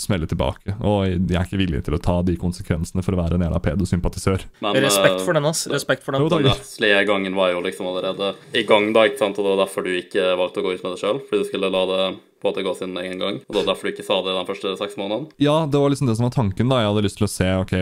[0.00, 0.76] smelle tilbake.
[0.80, 3.62] Og jeg er ikke villig til å ta de konsekvensene for å være en jævla
[3.66, 4.46] pedosympatisør.
[4.64, 5.66] Men Respekt for den, ass.
[5.70, 6.24] Respekt for den.
[6.24, 9.38] Jo, den rettslige gangen var jo liksom allerede i gang, da, ikke sant?
[9.38, 11.50] og det var derfor du ikke valgte å gå ut med det sjøl, fordi du
[11.50, 12.04] skulle la det
[12.42, 13.40] på at det går sin egen gang.
[13.46, 15.30] Og det var derfor du ikke sa det de første seks månedene.
[15.42, 16.68] Ja, det var liksom det som var tanken.
[16.72, 17.74] da Jeg hadde lyst til å se ok,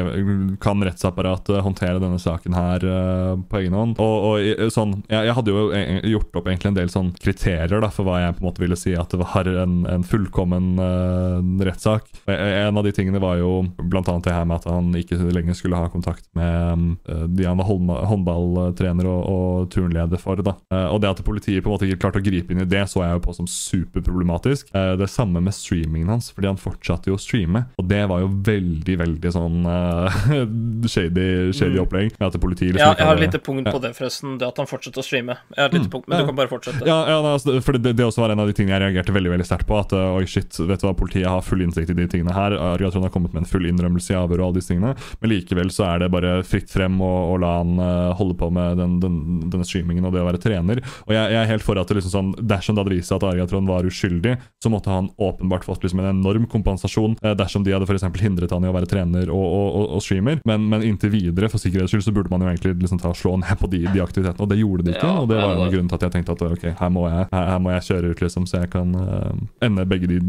[0.63, 4.01] kan rettsapparatet håndtere denne saken her uh, på egen hånd.
[4.03, 7.81] Og, og sånn, jeg, jeg hadde jo e- gjort opp egentlig en del sånn kriterier
[7.83, 10.73] da for hva jeg på en måte ville si at det var en, en fullkommen
[10.81, 12.09] uh, rettssak.
[12.31, 15.79] En av de tingene var jo annet det her med at han ikke lenger skulle
[15.79, 17.71] ha kontakt med uh, de han var
[18.11, 20.41] håndballtrener og, og turnleder for.
[20.45, 22.69] da Uh, Og det at politiet på en måte ikke klarte å gripe inn i
[22.69, 24.50] det, så jeg jo på som superproblematisk.
[24.51, 24.75] Problematisk.
[24.75, 27.65] Eh, det samme med streamingen hans, fordi han fortsatte jo å streame.
[27.79, 30.11] Og det var jo veldig, veldig sånn uh,
[30.87, 31.85] shady, shady Mm.
[31.85, 32.13] opplegg.
[32.19, 34.39] Med at politiet liksom Ja, jeg har et lite punkt på det, forresten.
[34.39, 35.37] Det at han fortsetter å streame.
[35.55, 36.25] Jeg har et lite punkt, men ja.
[36.25, 36.87] du kan bare fortsette.
[36.87, 39.35] Ja, ja altså, for det, det også var en av de tingene jeg reagerte veldig
[39.35, 39.79] veldig sterkt på.
[39.79, 42.57] At uh, oi shit, vet du hva, politiet har full innsikt i de tingene her.
[42.57, 44.95] Argatron har kommet med en full innrømmelse i avhør og alle disse tingene.
[45.21, 48.51] Men likevel så er det bare fritt frem å, å la han uh, holde på
[48.55, 49.21] med den, den,
[49.53, 50.83] denne streamingen og det å være trener.
[51.07, 53.21] Og jeg, jeg er helt for at det liksom sånn, dersom det hadde vist seg
[53.21, 57.65] at Argatron var uskyldig, så måtte han åpenbart fått liksom en enorm kompensasjon uh, dersom
[57.65, 60.41] de hadde for hindret han i å være trener og, og, og, og streamer.
[60.49, 63.19] Men, men inntil videre, for sikkerhets skyld, så burde man jo egentlig liksom ta og
[63.19, 65.07] slå ned på de, de aktivitetene, og det gjorde de ikke.
[65.07, 67.07] Ja, og det var jo grunnen en til at jeg tenkte at ok, her må
[67.09, 69.33] jeg, her, her må jeg kjøre ut, liksom, så jeg kan uh,
[69.65, 70.21] ende begge de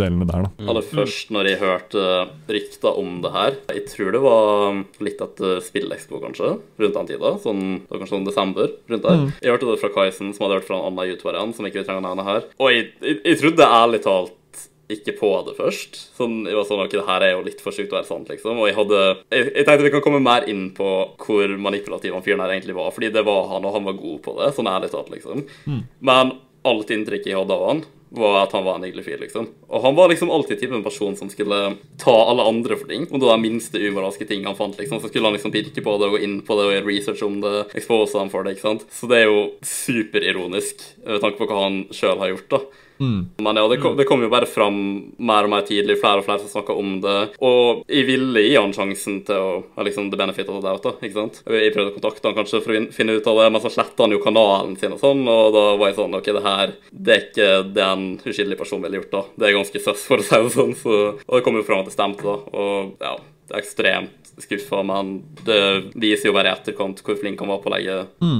[0.00, 0.68] delene der, da.
[0.70, 2.04] Aller først når jeg hørte
[2.50, 7.34] rykter om det her Jeg tror det var litt etter Spillekspo, kanskje, rundt den tida.
[7.42, 8.72] Sånn, det var kanskje sånn desember.
[8.90, 9.24] rundt der.
[9.42, 11.80] Jeg hørte det fra Kaisen, som hadde hørt fra en annen youtuber igjen, som ikke
[11.80, 12.48] vil trenge å nevne her.
[12.60, 14.32] Og jeg, jeg, jeg trodde ærlig talt
[14.92, 15.96] ikke på det først.
[16.18, 18.28] Sånn, jeg var sånn, ok, det her er jo litt for sjukt å være sant,
[18.28, 18.58] liksom.
[18.60, 19.00] Og jeg hadde
[19.32, 20.90] jeg, jeg tenkte vi kan komme mer inn på
[21.24, 24.22] hvor manipulativ han fyren her egentlig var, fordi det var han, og han var god
[24.24, 25.46] på det, sånn ærlig talt, liksom.
[26.04, 29.48] Men alt inntrykket jeg hadde av han, var at han var en hyggelig fyr, liksom.
[29.66, 31.58] Og han var liksom alltid typen person som skulle
[31.98, 33.08] ta alle andre for ting.
[33.10, 35.96] Og var de minste umoralske ting han fant, liksom, så skulle han liksom pirke på
[35.98, 38.54] det og gå inn på det og gjøre research om det, expose ham for det,
[38.54, 38.86] ikke sant.
[38.94, 42.62] Så det er jo superironisk med tanke på hva han sjøl har gjort, da.
[42.98, 44.76] Men ja, det kom, det kom jo bare fram
[45.18, 47.16] mer og mer tidlig, flere og flere som snakka om det.
[47.44, 50.84] Og jeg ville gi han sjansen til å ha liksom the benefit of the doubt,
[50.86, 51.42] da, ikke sant.
[51.50, 54.06] Jeg prøvde å kontakte han kanskje for å finne ut av det, men så sletta
[54.06, 57.14] han jo kanalen sin og sånn, og da var jeg sånn OK, det her det
[57.14, 59.24] er ikke det en uskyldig person ville gjort, da.
[59.34, 60.76] Det er ganske søss, for å si det sånn.
[60.78, 62.36] Så, og det kom jo fram at det stemte, da.
[62.54, 63.16] Og ja,
[63.48, 65.16] det er ekstremt skuffa, men
[65.46, 65.58] det
[65.94, 67.98] viser jo bare i etterkant hvor flink han var på å legge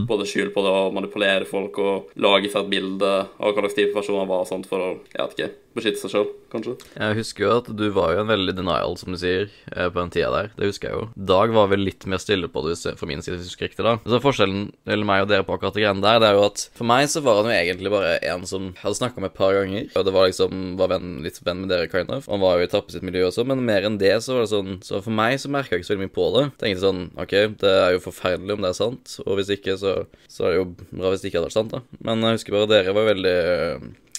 [0.08, 3.76] både skjul på det og manipulere folk og lage seg et bilde av hva slags
[3.78, 6.74] type person han var sånt for å jeg vet ikke, beskytte seg sjøl, kanskje.
[6.94, 9.98] Jeg husker jo at du var jo en veldig denial, som du sier, eh, på
[9.98, 10.50] den tida der.
[10.56, 11.08] Det husker jeg jo.
[11.32, 13.86] Dag var vel litt mer stille på det fra min side, hvis jeg husker riktig,
[13.86, 13.96] da.
[14.06, 16.66] Så forskjellen mellom meg og dere på akkurat det greiene der, det er jo at
[16.78, 19.54] for meg så var han jo egentlig bare en som hadde snakka med et par
[19.58, 22.28] ganger, og det var liksom var venn, litt venn med dere, kind of.
[22.30, 24.50] Han var jo i Tappe sitt miljø også, men mer enn det så var det
[24.50, 26.44] sånn Så for meg så merka jeg ikke så veldig mye på det.
[26.62, 29.94] Tenkte sånn OK, det er jo forferdelig om det er sant, og hvis ikke, så,
[30.30, 32.00] så er det jo bra hvis det ikke hadde vært sant, da.
[32.06, 33.36] Men jeg husker bare dere var veldig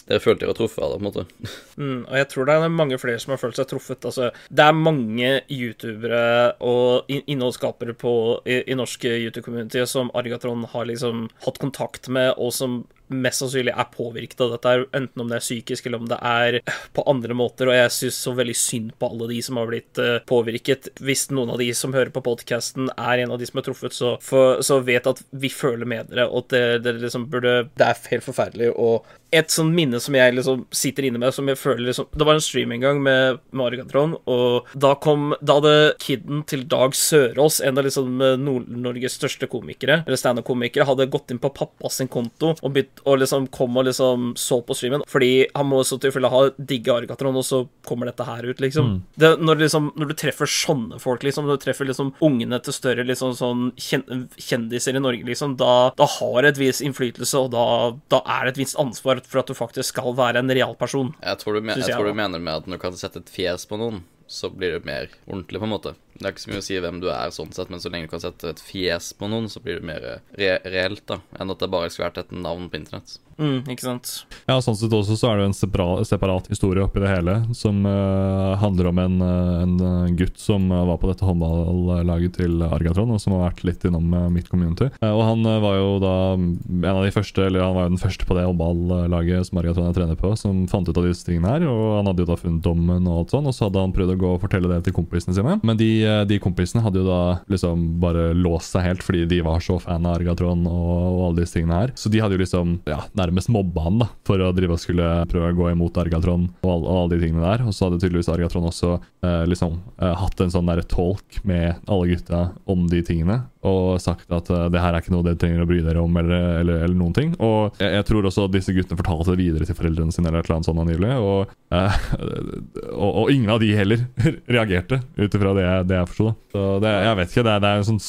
[0.06, 1.54] dere følte dere var truffet av det, på en måte.
[1.76, 4.06] Mm, og jeg tror det er mange flere som har følt seg truffet.
[4.06, 6.26] Altså, det er mange youtubere
[6.64, 8.14] og innholdsskapere på,
[8.46, 13.74] i, i norsk YouTube-community som Argatron har liksom hatt kontakt med, og som mest sannsynlig
[13.76, 16.60] er påvirket av dette, enten om det er psykisk eller om det er
[16.96, 17.70] på andre måter.
[17.70, 20.90] Og jeg syns så veldig synd på alle de som har blitt eh, påvirket.
[21.06, 23.96] Hvis noen av de som hører på podkasten, er en av de som er truffet,
[23.96, 27.56] så, for, så vet at vi føler med dere, og at det, det liksom burde
[27.76, 28.72] Det er helt forferdelig.
[28.76, 32.28] Og et sånn minne som jeg liksom sitter inne med, som jeg føler liksom Det
[32.28, 36.96] var en stream en gang med Marigatron, og da kom Da hadde kiden til Dag
[36.96, 42.54] Sørås, en av liksom Nord-Norges største komikere, eller standup-komikere, hadde gått inn på pappas konto
[42.54, 46.32] og, begynt, og liksom kom og liksom så på streamen, fordi han må så tilfelle
[46.32, 48.92] ha digge Argatron, og så kommer dette her ut, liksom.
[49.20, 52.76] Det, når, liksom når du treffer sånne folk, liksom, når du treffer liksom ungene til
[52.76, 57.46] større liksom sånn kjen, kjendiser i Norge, liksom, da, da har det et vis innflytelse,
[57.46, 57.66] og da,
[58.14, 61.14] da er det et visst ansvar for at du faktisk skal være en real person.
[61.22, 63.32] Jeg tror, du, jeg jeg tror du mener med at når du kan sette et
[63.32, 65.96] fjes på noen, så blir det mer ordentlig, på en måte.
[66.16, 68.08] Det er ikke så mye å si hvem du er, sånn sett, men så lenge
[68.08, 70.06] du kan sette et fjes på noen, så blir det mer
[70.40, 73.18] re reelt, da, enn at det bare skulle vært et navn på internett.
[73.36, 74.12] Mm, ikke sant?
[74.48, 77.82] Ja, sånn sett også så er det en separat, separat historie oppi det hele, som
[77.84, 83.12] uh, handler om en, eh, en eh, gutt som var på dette håndballaget til Argatron,
[83.12, 84.88] og som har vært litt innom mitt community.
[85.02, 88.04] Uh, og han var jo da en av de første, eller han var jo den
[88.06, 91.52] første på det håndballaget som Argatron er trener på, som fant ut av disse tingene
[91.58, 93.96] her, og han hadde jo da funnet dommen og alt sånn, og så hadde han
[93.96, 95.58] prøvd å gå og fortelle det til kompisene sine.
[95.66, 95.92] Men de,
[96.30, 97.22] de kompisene hadde jo da
[97.52, 101.44] liksom bare låst seg helt fordi de var så fan av Argatron og, og alle
[101.44, 101.96] disse tingene her.
[102.00, 105.10] Så de hadde jo liksom ja, nærmest mobba han da, for å drive og skulle
[105.32, 107.66] prøve å gå imot Argatron og, all, alle de tingene der.
[107.66, 111.82] Og så hadde tydeligvis Argatron også eh, liksom eh, hatt en sånn der talk med
[111.90, 115.40] alle gutta om de tingene, og sagt at eh, det her er ikke noe dere
[115.42, 117.34] trenger å bry dere om, eller, eller, eller noen ting.
[117.40, 120.44] Og jeg, jeg tror også at disse guttene fortalte det videre til foreldrene sine, eller
[120.44, 121.12] et eller annet sånt nylig.
[121.26, 122.00] Og, eh,
[123.02, 124.08] og, og ingen av de heller
[124.58, 126.32] reagerte, ut ifra det, det jeg forsto.
[126.56, 128.04] Så det, jeg vet ikke, det det er en sånn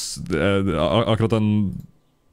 [1.07, 1.47] Akkurat den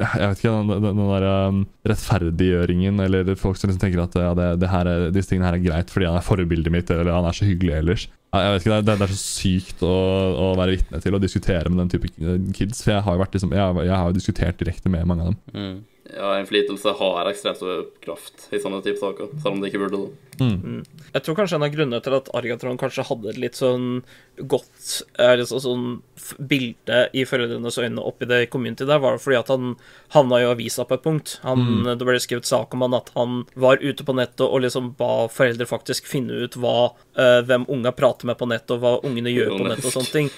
[0.02, 4.16] jeg vet ikke, den, den, den der um, rettferdiggjøringen, eller folk som liksom tenker at
[4.18, 6.90] ja, det, det her er, disse tingene her er greit fordi han er forbildet mitt,
[6.90, 8.07] eller han er så hyggelig ellers.
[8.35, 9.94] Jeg vet ikke, Det det er så sykt å,
[10.42, 12.11] å være vitne til og diskutere med den type
[12.57, 12.83] kids.
[12.83, 15.30] For jeg har jo vært liksom, jeg, jeg har jo diskutert direkte med mange av
[15.30, 15.42] dem.
[15.54, 15.76] Mm.
[16.14, 20.02] Ja, innflytelse har ekstremt stor kraft i sånne type saker, selv om det ikke burde
[20.02, 20.11] det.
[21.14, 24.03] Jeg tror kanskje en av grunnene til at Argatron kanskje hadde et litt sånn
[24.51, 25.03] godt
[25.38, 25.85] liksom sånn
[26.18, 29.77] f- bilde i foreldrenes øyne oppi det community der, var fordi at han
[30.11, 31.37] havna i avisa på et punkt.
[31.44, 34.94] Han, Det ble skrevet sak om han at han var ute på nettet og liksom
[34.99, 38.94] ba foreldre faktisk finne ut hva, eh, hvem unga prater med på nettet, og hva
[39.07, 40.31] ungene gjør på nettet og sånne ting.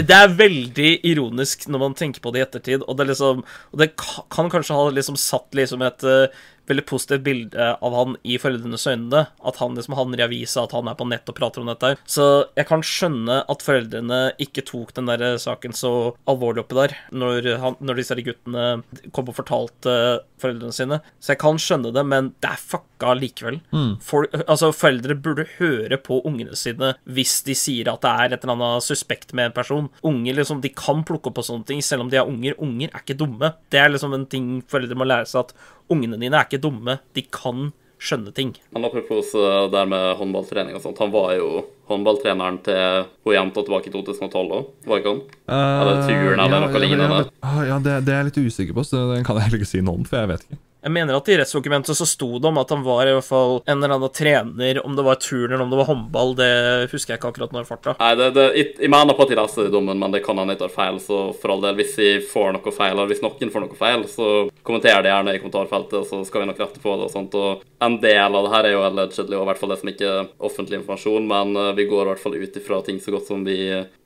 [0.00, 3.78] Det er veldig ironisk når man tenker på det i ettertid, og det, liksom, og
[3.78, 6.26] det kan kanskje ha liksom satt liksom et eh,
[6.70, 9.24] veldig positivt bilde av han i foreldrenes øyne.
[9.44, 11.94] At han liksom havner i avisa, at han er på nett og prater om dette.
[11.94, 12.00] her.
[12.06, 16.96] Så jeg kan skjønne at foreldrene ikke tok den der saken så alvorlig oppi der,
[17.12, 18.66] når, han, når disse guttene
[19.12, 19.96] kom og fortalte
[20.40, 21.00] foreldrene sine.
[21.20, 23.60] Så jeg kan skjønne det, men det er fucka likevel.
[24.04, 28.44] For, altså, foreldre burde høre på ungene sine hvis de sier at det er et
[28.44, 29.90] eller annet suspekt med en person.
[30.06, 32.56] Unger liksom, de kan plukke opp på sånne ting, selv om de er unger.
[32.62, 33.52] Unger er ikke dumme.
[33.72, 36.98] Det er liksom en ting foreldre må lære seg, at ungene dine er ikke dumme.
[37.16, 37.70] De kan
[38.04, 38.52] skjønne ting.
[38.74, 43.64] Men apropos uh, det med håndballtrening og sånt, han var jo håndballtreneren til hun jenta
[43.64, 45.22] tilbake i 2012 òg, var ikke han?
[45.54, 47.24] Eller turen, eller noe lignende.
[47.44, 49.72] Ah, ja, det, det er jeg litt usikker på, så det kan jeg heller ikke
[49.72, 50.60] si noe om, for jeg vet ikke.
[50.84, 53.54] Jeg mener at i rettsdokumentet så sto det om at han var i hvert fall
[53.64, 56.48] en eller annen trener, om det var turn eller om det var håndball, det
[56.92, 57.94] husker jeg ikke akkurat nå i farta.
[58.02, 60.52] Nei, det, det, jeg, jeg mener på at jeg leste dommen, men det kan han
[60.52, 63.54] ikke ha feil, så for all del, hvis jeg får noe feil, eller hvis noen
[63.56, 66.96] får noe feil, så kommenter det gjerne i kommentarfeltet, så skal vi nok rette på
[67.00, 67.40] det og sånt.
[67.40, 69.94] Og en del av det her er jo allegedly, og i hvert fall det som
[69.94, 73.16] ikke er offentlig informasjon, men eh, vi går i hvert fall ut ifra ting så
[73.16, 73.60] godt som vi,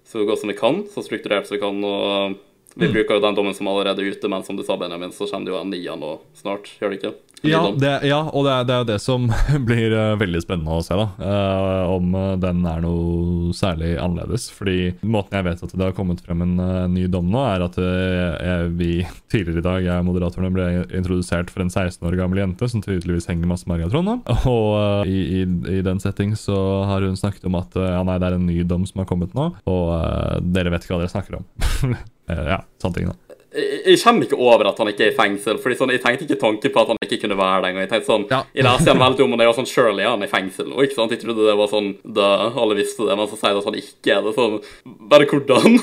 [0.07, 1.83] så godt som vi kan, så strukturert som vi kan.
[1.83, 2.45] og
[2.79, 5.27] vi bruker jo den dommen som allerede er ute, men som du sa, Benjamin, så
[5.27, 7.15] kommer det jo en nier nå snart, gjør det ikke?
[7.47, 9.29] Ja, det, ja og det er, det er det som
[9.69, 11.07] blir eh, veldig spennende å se, da.
[11.23, 14.49] Eh, om eh, den er noe særlig annerledes.
[14.55, 17.67] Fordi måten jeg vet at det har kommet frem en eh, ny dom nå, er
[17.69, 18.91] at jeg, vi
[19.33, 22.83] tidligere i dag, jeg og moderatorene, ble introdusert for en 16 år gammel jente som
[22.85, 24.13] tydeligvis henger masse med Argatron.
[24.13, 24.39] da.
[24.51, 24.69] Og
[25.07, 25.47] eh, i, i,
[25.79, 28.61] i den setting så har hun snakket om at ja, nei, det er en ny
[28.69, 31.49] dom som har kommet nå, og eh, dere vet ikke hva dere snakker om.
[32.29, 33.28] Ja, sånne ting, da.
[33.59, 35.59] Jeg, jeg kommer ikke over at han ikke er i fengsel.
[35.63, 37.85] Fordi sånn, Jeg tenkte ikke tanke på at han ikke kunne være det engang.
[37.87, 38.41] Jeg tenkte sånn, Ja.
[38.55, 40.77] jeg leser igjen veldig om og det var sånn, Surely er han i fengsel nå,
[40.87, 41.11] ikke sant?
[41.15, 43.81] Jeg trodde det var sånn da alle visste det, men så sier de at han
[43.83, 44.35] ikke er det.
[44.39, 44.61] sånn,
[45.09, 45.81] Bare hvordan?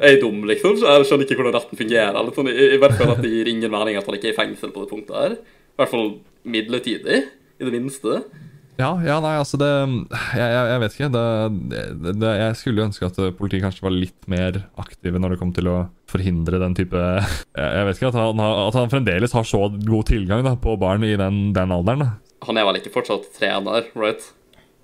[0.00, 0.78] Er jeg dum, liksom?
[0.80, 2.16] Jeg skjønner ikke hvordan retten fungerer.
[2.18, 4.34] eller sånn, jeg, i hvert fall at Det gir ingen mening at han ikke er
[4.34, 5.36] i fengsel på det punktet her.
[5.38, 6.08] I hvert fall
[6.44, 7.20] midlertidig,
[7.60, 8.24] i det minste.
[8.74, 11.08] Ja, ja, nei, altså det Jeg, jeg, jeg vet ikke.
[11.14, 11.24] Det,
[11.70, 15.40] det, det, jeg skulle jo ønske at politiet kanskje var litt mer aktive når det
[15.44, 15.76] kom til å
[16.10, 20.08] forhindre den type Jeg, jeg vet ikke, at han, at han fremdeles har så god
[20.10, 22.02] tilgang da, på barn i den, den alderen.
[22.02, 22.10] da.
[22.48, 24.26] Han er vel ikke fortsatt trener, right?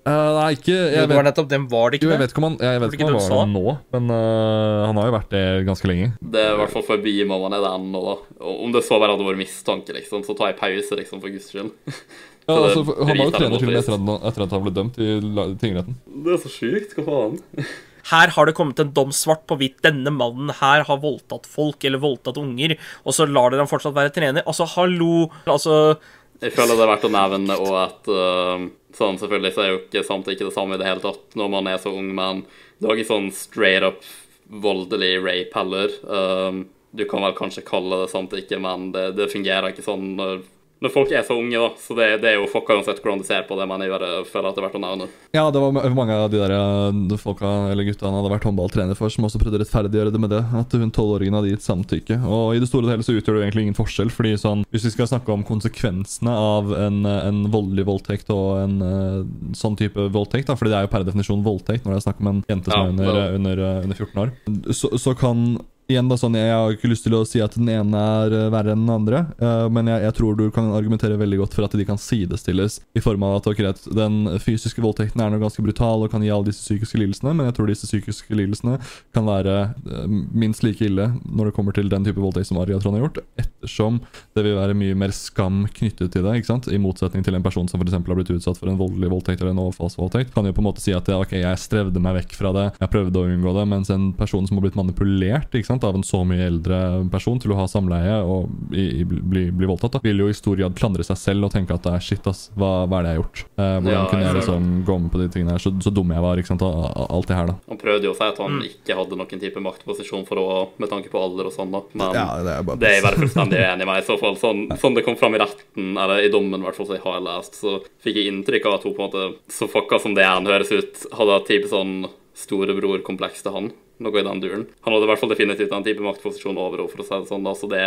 [0.01, 2.17] Uh, nei, ikke Jo, jeg det var vet, nettopp den var det jo, ikke jeg
[2.17, 2.23] det?
[2.23, 4.97] vet ikke om han, jeg vet ikke om han var det nå, men uh, han
[4.97, 6.07] har jo vært det ganske lenge.
[6.33, 8.01] Det er i hvert fall forbi mammaen er det ennå.
[8.07, 8.15] da.
[8.55, 11.51] Om det så bare hadde vært mistanke, liksom, så ta en pause, liksom, for guds
[11.53, 11.69] skyld.
[12.47, 14.73] Ja, altså, han var jo trener til og med etter at, etter at han ble
[14.75, 15.13] dømt i
[15.61, 15.97] tingretten.
[16.25, 16.97] Det er så sjukt.
[16.97, 17.39] Hva faen?
[18.09, 19.77] Her har det kommet en dom svart på hvitt.
[19.85, 22.73] Denne mannen her har voldtatt folk, eller voldtatt unger,
[23.05, 24.45] og så lar dere ham fortsatt være trener.
[24.49, 25.27] Altså, hallo!
[25.45, 25.99] Altså,
[26.41, 28.63] Jeg føler det er verdt å nevne og at uh,
[28.97, 31.69] sånn selvfølgelig så er jo ikke samtykke det samme i det hele tatt når man
[31.69, 32.41] er så ung, men
[32.81, 34.01] det er ikke sånn straight up
[34.49, 35.93] voldelig rape heller.
[36.01, 40.41] Uh, du kan vel kanskje kalle det samtykke, men det, det fungerer ikke sånn når,
[40.81, 41.69] når folk er så unge, da.
[41.77, 44.23] Så det, det er jo fucka uansett hvordan du ser på det, men jeg bare
[44.25, 45.07] føler at det er verdt å nevne.
[45.35, 48.97] Ja, det var mange av de der eh, folka eller gutta han hadde vært håndballtrener
[48.97, 50.41] for, som også prøvde å rettferdiggjøre det med det.
[50.57, 52.17] At hun tolvåringen hadde gitt samtykke.
[52.25, 54.09] Og i det store og hele så utgjør det jo egentlig ingen forskjell.
[54.13, 58.77] fordi sånn, Hvis vi skal snakke om konsekvensene av en, en voldelig voldtekt og en
[58.87, 59.19] eh,
[59.57, 62.25] sånn type voldtekt, da, fordi det er jo per definisjon voldtekt når det er snakk
[62.25, 64.33] om en jente som Ja, er under, under, eh, under 14 år,
[64.73, 65.45] så, så kan
[65.91, 68.49] Igjen da, sånn, Jeg har ikke lyst til å si at den ene er eh,
[68.53, 71.67] verre enn den andre, eh, men jeg, jeg tror du kan argumentere veldig godt for
[71.67, 73.61] at de kan sidestilles, i form av at ok,
[73.97, 77.49] den fysiske voldtekten er noe ganske brutal og kan gi alle disse psykiske lidelsene, men
[77.49, 78.77] jeg tror disse psykiske lidelsene
[79.15, 82.95] kan være eh, minst like ille når det kommer til den type voldtekt som Ariatron
[82.95, 83.99] har gjort, ettersom
[84.37, 86.71] det vil være mye mer skam knyttet til det, ikke sant?
[86.71, 87.97] i motsetning til en person som f.eks.
[87.97, 90.83] har blitt utsatt for en voldelig voldtekt eller en overfallsvoldtekt, kan jo på en måte
[90.83, 93.91] si at ok, jeg strevde meg vekk fra det, jeg prøvde å unngå det, mens
[93.91, 96.77] en person som har blitt manipulert ikke sant, av en så mye eldre
[97.11, 100.35] person til å ha samleie og i, i, bli, bli voldtatt, da, vil jo i
[100.37, 103.07] stor grad klandre seg selv og tenke at det er shit, ass, hva, hva er
[103.07, 103.43] det jeg har gjort?
[103.55, 106.13] Eh, hvordan Ja, kunne jeg liksom gå med på de tingene her, så, så dum
[106.15, 107.57] jeg var, ikke sant, og alt det her, da.
[107.71, 110.47] Han prøvde jo å si at han ikke hadde noen type maktposisjon for å,
[110.81, 111.83] med tanke på alder og sånn, da.
[111.97, 114.01] Men det er bare det er jeg bare fullstendig enig med.
[114.01, 116.77] I så fall, sånn, sånn det kom fram i retten, eller i dommen, i hvert
[116.79, 119.53] fall, som jeg har lest, så fikk jeg inntrykk av at hun på en måte,
[119.53, 121.93] så fucka som det han høres ut, hadde et type sånn
[122.41, 123.71] storebror-kompleks til han.
[124.01, 124.67] Noe i den duren.
[124.85, 127.31] Han hadde i hvert fall definitivt en type maktposisjon over henne, for å si det
[127.31, 127.45] sånn.
[127.47, 127.81] da, Så det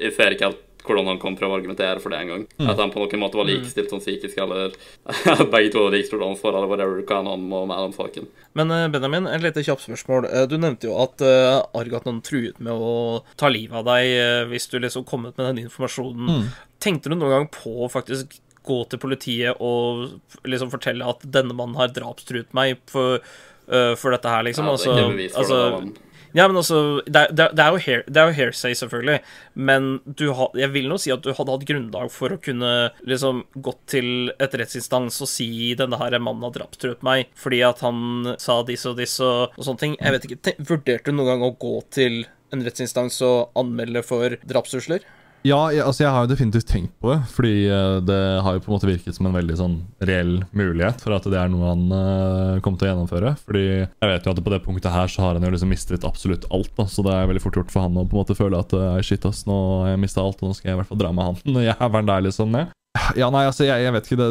[0.00, 2.44] Jeg ser ikke helt hvordan han kan prøve å argumentere for det en gang.
[2.64, 6.08] At han på noen måte var likestilt som psykisk, eller at begge to hadde like
[6.08, 8.28] stort ansvar, eller whatever, hva enn han må med om saken.
[8.58, 10.28] Men eh, Benjamin, et lite kjapt spørsmål.
[10.30, 14.44] Eh, Du nevnte jo at uh, Argaton truet med å ta livet av deg eh,
[14.50, 16.48] hvis du liksom kom ut med den informasjonen.
[16.80, 21.78] Tenkte du noen gang på faktisk gå til politiet og liksom fortelle at denne mannen
[21.80, 23.20] har drapstruet meg for,
[23.70, 24.66] eh, for dette her, liksom?
[24.66, 27.54] Ja, det er ikke bevis for altså, det, Ja, men altså Det, er- det, er-
[27.58, 29.16] det, jo hair, det er jo hearsay, selvfølgelig,
[29.56, 32.70] men du ha, jeg vil nå si at du hadde hatt grunnlag for å kunne
[33.02, 37.80] liksom gått til et rettsinstans og si 'denne her mannen har drapstruet meg' fordi at
[37.80, 39.96] han sa disse og disse og, og sånne ting.
[39.98, 44.36] Jeg vet ikke, Vurderte du noen gang å gå til en rettsinstans og anmelde for
[44.46, 45.00] drapstrusler?
[45.46, 48.60] Ja, jeg, altså jeg har jo definitivt tenkt på det, fordi eh, det har jo
[48.60, 51.70] på en måte virket som en veldig sånn reell mulighet for at det er noe
[51.70, 53.32] han uh, kommer til å gjennomføre.
[53.46, 56.04] Fordi jeg vet jo at på det punktet her så har han jo liksom mistet
[56.04, 58.36] absolutt alt, da, så det er veldig fort gjort for han å på en måte
[58.36, 60.82] føle at uh, shit ass, nå har jeg mista alt, og nå skal jeg i
[60.82, 62.76] hvert fall dra med han jævelen der liksom ned.
[63.14, 64.28] Ja, nei, altså jeg, jeg vet ikke det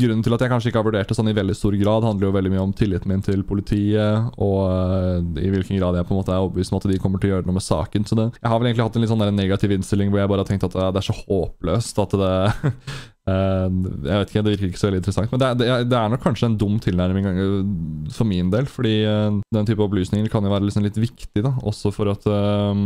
[0.00, 2.26] Grunnen til at jeg kanskje ikke har vurdert det sånn i veldig stor grad, handler
[2.26, 6.16] jo veldig mye om tilliten min til politiet, og uh, i hvilken grad jeg på
[6.16, 8.08] en måte er overbevist om at de kommer til å gjøre noe med saken.
[8.10, 10.32] Så det, jeg har vel egentlig hatt en litt sånn der negativ innstilling hvor jeg
[10.32, 12.34] bare har tenkt at uh, det er så håpløst at det
[13.30, 15.32] Jeg vet ikke, det virker ikke så veldig interessant.
[15.34, 18.94] Men det, er- det, er- nok kanskje en dum tilnærming eh, for min del, fordi
[19.06, 22.82] eh, den type opplysninger kan jo være liksom litt viktig, da, også for at eh,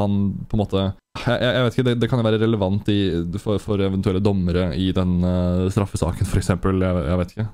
[0.00, 0.88] han på en måte
[1.26, 2.98] jeg, jeg vet ikke, det, det kan jo være relevant i,
[3.42, 6.52] for, for eventuelle dommere i den uh, straffesaken, f.eks.
[6.54, 6.60] Jeg,
[7.10, 7.46] jeg vet ikke.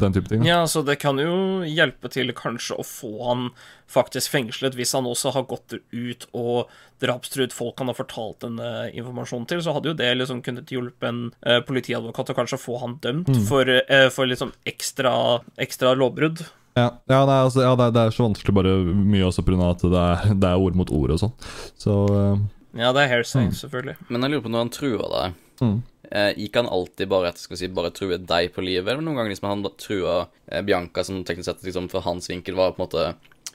[0.00, 0.40] Den type ting.
[0.40, 0.48] da.
[0.48, 1.34] Ja, så det kan jo
[1.68, 3.50] hjelpe til kanskje å få han
[3.92, 6.70] faktisk fengslet, hvis han også har gått ut og
[7.02, 11.08] drapstruet folk han har fortalt denne informasjonen til, så hadde jo det liksom kunnet hjulpe
[11.08, 15.12] en uh, politiadvokat å kanskje få han dømt for, uh, for liksom ekstra,
[15.60, 16.44] ekstra lovbrudd.
[16.78, 19.58] Ja, ja, nei, altså, ja det, er- det er så vanskelig bare mye også pga.
[19.74, 21.34] at det er, det er ord mot ord og sånn.
[21.76, 22.38] Så uh,
[22.72, 23.98] Ja, det er hairsay, selvfølgelig.
[24.08, 25.76] Men jeg lurer på når han trua deg Mm.
[26.10, 29.04] eh, Gikk han alltid bare etter skal vi si, bare true deg på livet, eller
[29.04, 30.14] noen ganger liksom han trua
[30.48, 33.04] eh, Bianca, som teknisk sett liksom fra hans vinkel var på en måte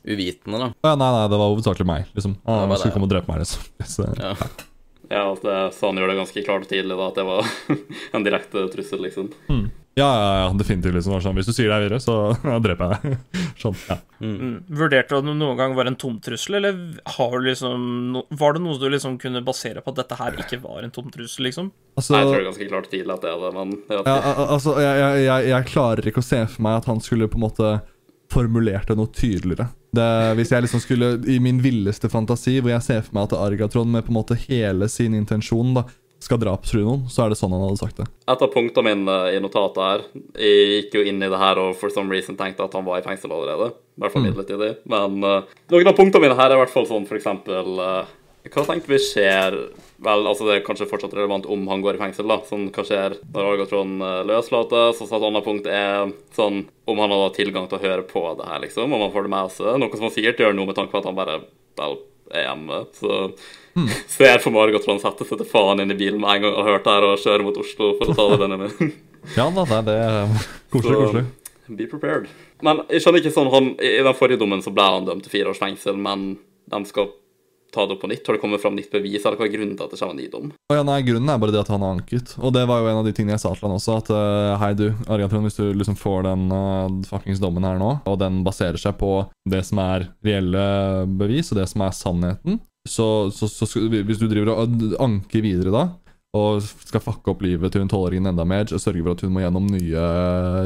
[0.07, 0.71] uvitende, da?
[0.87, 2.07] ja, Nei, nei, det var hovedsakelig meg.
[2.15, 3.43] liksom Det Han var det, skulle komme og drepe meg.
[3.43, 4.33] liksom så, Ja.
[5.09, 7.51] ja, altså, det, så han gjorde det ganske klart og tidlig, da, at det var
[8.17, 9.29] en direkte trussel, liksom.
[9.97, 10.93] ja, ja, ja, definitivt.
[10.93, 12.17] liksom var sånn, Hvis du sier det videre, så
[12.65, 13.41] dreper jeg deg.
[13.61, 13.95] sånn, ja.
[14.21, 14.51] Mm.
[14.69, 16.77] Vurderte du noen gang var en tomtrussel, eller
[17.17, 20.37] har du liksom no var det noe du liksom kunne basere på at dette her
[20.43, 21.71] ikke var en tomtrussel, liksom?
[21.97, 23.75] Altså, Nei, jeg tror det er ganske klart og tydelig at det er det, men
[23.77, 24.17] jeg Ja,
[24.53, 27.39] altså, jeg, jeg, jeg, jeg klarer ikke å se for meg at han skulle på
[27.41, 27.71] en måte
[28.31, 29.69] formulert det noe tydeligere.
[29.95, 33.39] Det, hvis jeg liksom skulle, I min villeste fantasi, hvor jeg ser for meg at
[33.39, 35.87] Argatron med på en måte hele sin intensjon da,
[36.23, 38.07] skal drapstrue noen, så er det sånn han hadde sagt det.
[38.25, 40.05] Et av punktene mine i notatet her
[40.41, 43.01] Jeg gikk jo inn i det her og for some reason tenkte at han var
[43.01, 43.69] i fengsel allerede.
[43.97, 44.71] I hvert fall midlertidig.
[44.89, 48.09] Men uh, noen av punktene mine her er i hvert fall sånn for eksempel eh,
[48.53, 49.55] Hva tenkte vi skjer
[49.97, 52.35] Vel, altså det er kanskje fortsatt relevant om han går i fengsel, da.
[52.45, 54.99] Sånn hva skjer når Algatron uh, løslates.
[55.01, 58.21] Og så et annet punkt er sånn om han hadde tilgang til å høre på
[58.37, 58.93] det her, liksom.
[58.93, 59.79] Om han får det med seg.
[59.81, 61.39] Noe som han sikkert gjør nå med tanke på at han bare
[61.81, 61.97] vel,
[62.29, 62.83] er hjemme.
[62.99, 63.17] Så
[64.19, 66.61] ser for meg Algatron sette seg til faen inn i bilen med en gang og
[66.61, 68.79] har hørt det her, og kjøre mot Oslo for å ta det denne med.
[69.35, 69.93] Ja da, det er det.
[70.21, 71.23] er Koselig, koselig.
[71.75, 72.29] Be prepared.
[72.63, 75.33] Men jeg skjønner ikke sånn han, I den forrige dommen så ble han dømt til
[75.33, 76.37] fire års fengsel, men
[76.71, 77.09] de skal
[77.73, 78.27] ta det opp på nytt.
[78.27, 80.21] Har det kommet fram nytt bevis, eller hva er grunnen til at det kommer en
[80.21, 80.53] ny dom?
[80.73, 82.33] Ja, nei, Grunnen er bare det at han har anket.
[82.41, 83.99] Og det var jo en av de tingene jeg sa til han også.
[84.01, 87.91] At uh, hei, du, Argantron, hvis du liksom får den uh, fuckings dommen her nå,
[88.07, 89.11] og den baserer seg på
[89.49, 90.65] det som er reelle
[91.19, 95.73] bevis, og det som er sannheten, så, så, så hvis du driver og anker videre
[95.73, 95.87] da,
[96.35, 99.31] og skal fucke opp livet til hun tolvåringen enda mer, og sørge for at hun
[99.35, 100.03] må gjennom nye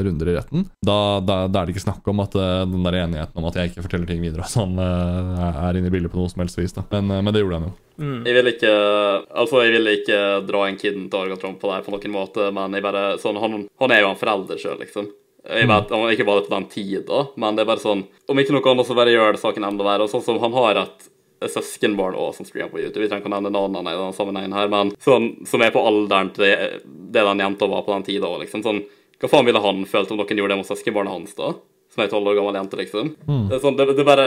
[0.02, 2.98] runder i retten, da, da, da er det ikke snakk om at eh, den der
[3.04, 6.12] enigheten om at jeg ikke forteller ting videre, og sånn eh, er inne i bildet
[6.12, 6.74] på noe som helst vis.
[6.76, 6.84] da.
[6.90, 7.74] Men, eh, men det gjorde han jo.
[8.02, 11.84] Jeg vil ikke Altså, jeg vil ikke dra en kiden til Argatron på det her
[11.86, 15.10] på noen måte, men jeg bare sånn Han, han er jo en forelder sjøl, liksom.
[15.42, 18.56] Jeg vet, han Ikke bare på den tida, men det er bare sånn Om ikke
[18.56, 20.06] noe annet, så bare gjør det saken enda verre.
[20.08, 21.08] Og sånn som han har et
[21.50, 23.02] søskenbarn også som streamer på YouTube.
[23.02, 25.82] Vi trenger ikke å nevne navnene i denne sammenhengen her, men sånn, som er på
[25.82, 28.64] alderen til det, det den jenta var på den tida òg, liksom.
[28.66, 28.82] Sånn,
[29.22, 31.52] hva faen ville han følt om noen gjorde det mot søskenbarnet hans, da?
[31.92, 33.14] Som er ei tolv år gammel jente, liksom.
[33.28, 34.26] Det er sånn, det, det bare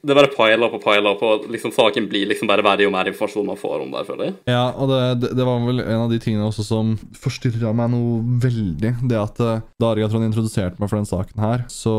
[0.00, 2.92] det bare piler opp og piler opp, og liksom saken blir liksom bare verre jo
[2.92, 4.36] mer informasjon man får om det, føler jeg.
[4.48, 7.92] Ja, og det, det, det var vel en av de tingene også som forstyrra meg
[7.92, 8.94] noe veldig.
[9.10, 11.94] Det at eh, da Argatron introduserte meg for den saken her, så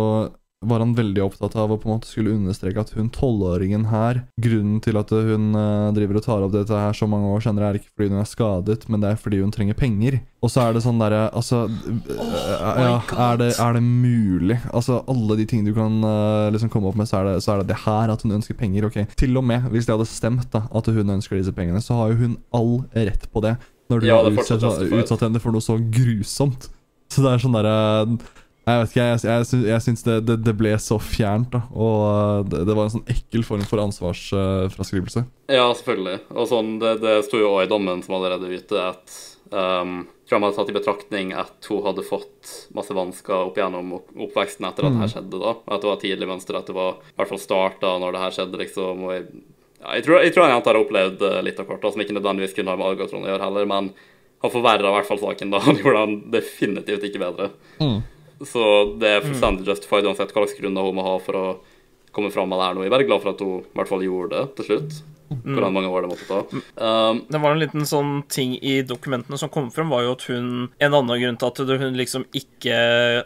[0.61, 4.19] var han veldig opptatt av å på en måte skulle understreke at hun tolvåringen her
[4.41, 7.71] Grunnen til at hun eh, driver og tar opp dette her så mange år senere,
[7.71, 10.19] er ikke fordi hun er skadet, men det er fordi hun trenger penger.
[10.45, 12.35] Og så er det sånn derre Altså oh,
[12.77, 14.59] ja, er, det, er det mulig?
[14.69, 17.55] Altså, alle de tingene du kan øh, liksom komme opp med, så er, det, så
[17.55, 18.85] er det det her at hun ønsker penger.
[18.89, 21.97] Ok, Til og med hvis det hadde stemt da at hun ønsker disse pengene, så
[21.97, 23.55] har jo hun all rett på det.
[23.91, 26.69] Når du Ja, har utsatt, utsatt henne for noe så grusomt.
[27.11, 28.05] Så det er sånn derre
[28.67, 31.63] jeg vet ikke, jeg, jeg, syns- jeg syns det, det, det ble så fjernt, da.
[31.73, 35.23] Og øh, det, det var en sånn ekkel form for ansvarsfraskrivelse.
[35.51, 36.19] Ja, selvfølgelig.
[36.35, 39.15] Og sånn, det, det sto jo også i dommen som allerede er ute, at
[39.51, 44.69] um, tror hadde tatt i betraktning at hun hadde fått masse vansker opp gjennom oppveksten
[44.69, 45.41] etter at det her skjedde.
[45.41, 45.55] da.
[45.67, 48.37] At det var tidlig mønster, at det var i hvert fall starta når det her
[48.37, 49.03] skjedde, liksom.
[49.09, 49.25] og jeg,
[49.81, 52.15] ja, jeg, tror, jeg tror en jente har opplevd eh, litt av da, som ikke
[52.15, 53.91] nødvendigvis kunne ha med Algatron å gjøre heller, men
[54.45, 55.51] han forverra i hvert fall saken.
[55.53, 55.59] da.
[55.67, 57.51] Han gjorde han definitivt ikke bedre.
[58.47, 58.63] Så
[59.01, 61.45] det er fullstendig justified uansett hva slags grunner hun må ha for å
[62.15, 62.83] komme fram med det her nå.
[62.83, 65.01] Jeg er bare glad for at hun i hvert fall gjorde det til slutt.
[65.31, 66.41] Hvordan mange år det måtte ta.
[66.75, 70.25] Um, Det var en liten sånn ting i dokumentene som kom frem, var jo at
[70.27, 70.49] hun
[70.81, 72.75] En annen grunn til at hun liksom ikke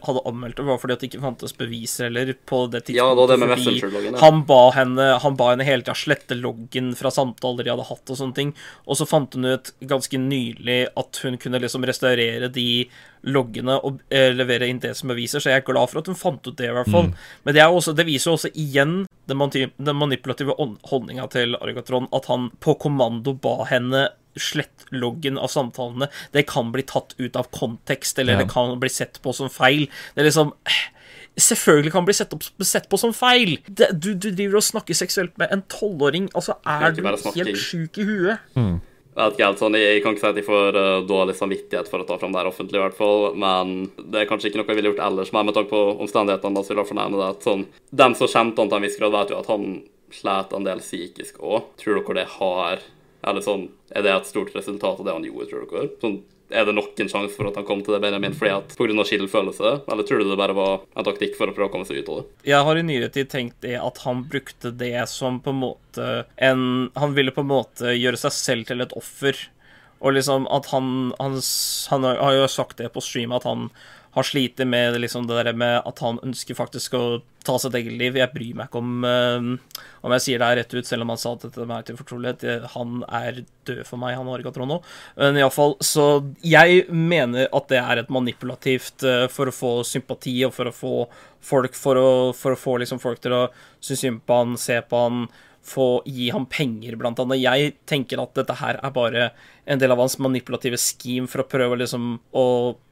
[0.05, 2.99] hadde anmeldt det, var fordi at det ikke fantes beviser heller på det tidspunktet.
[2.99, 4.21] Ja, det var det med fordi Messenger-loggen, ja.
[4.21, 8.05] Han ba henne Han ba henne hele tida slette loggen fra samtaler de hadde hatt,
[8.09, 8.53] og sånne ting.
[8.85, 12.69] Og så fant hun ut ganske nylig at hun kunne liksom restaurere de
[13.25, 16.17] loggene og eh, levere inn det som beviser, så jeg er glad for at hun
[16.17, 17.09] fant ut det, i hvert fall.
[17.43, 20.55] Men det, er også, det viser jo også igjen den, mani- den manipulative
[20.89, 24.07] holdninga til Argatron, at han på kommando ba henne
[24.37, 26.09] slett loggen av samtalene.
[26.35, 28.39] Det kan bli tatt ut av kontekst, eller Ja.
[28.43, 29.87] det kan bli sett på som feil.
[30.15, 30.53] Det er liksom
[31.37, 33.57] Selvfølgelig kan bli sett, opp, sett på som feil.
[33.67, 36.29] Det, du, du driver og snakker seksuelt med en tolvåring.
[36.33, 37.01] Altså, er er du
[37.35, 38.39] helt sjuk i huet?
[38.55, 38.79] Jeg
[39.15, 41.89] vet ikke helt sånn, jeg, jeg kan ikke si at jeg får uh, dårlig samvittighet
[41.91, 44.59] for å ta fram det her offentlig, i hvert fall, men det er kanskje ikke
[44.61, 45.31] noe jeg ville gjort ellers.
[45.35, 47.65] Men med tanke på omstendighetene, så vil jeg i hvert fall nevne det at sånn,
[48.03, 49.69] dem som kjente han til en viss grad, vet jo at han
[50.15, 51.71] slet en del psykisk òg.
[51.81, 52.85] Tror dere det har
[53.25, 55.87] Eller sånn, er det et stort resultat av det han gjorde, tror dere?
[55.97, 56.19] Sånn,
[56.49, 59.05] er det nok en sjanse for at han kom til det Benjamin fordi at pga.
[59.07, 62.03] skyldfølelse, eller tror du det bare var en taktikk for å prøve å komme seg
[62.03, 62.27] ut av det?
[62.51, 66.25] Jeg har i nyere tid tenkt det at han brukte det som på en måte
[66.35, 69.37] en Han ville på en måte gjøre seg selv til et offer.
[70.03, 71.39] Og liksom at han Han,
[71.89, 73.69] han har jo sagt det på stream at han
[74.15, 77.03] har slitt med liksom det der med at han ønsker faktisk å
[77.45, 78.15] ta sitt eget liv.
[78.17, 79.49] Jeg bryr meg ikke om eh,
[80.05, 81.99] om jeg sier det her rett ut, selv om han sa at dette er til
[81.99, 82.45] fortrolighet.
[82.75, 84.79] Han er død for meg, han Argatron nå.
[85.19, 86.07] Men iallfall, så
[86.45, 90.75] jeg mener at det er et manipulativt eh, for å få sympati og for å
[90.75, 90.93] få
[91.45, 93.41] folk For å, for å få liksom folk til å
[93.77, 95.27] synes synd på han, se på han,
[95.65, 97.41] få gi ham penger, blant annet.
[97.41, 99.29] Jeg tenker at dette her er bare
[99.65, 102.45] en del av hans manipulative scheme for å prøve liksom å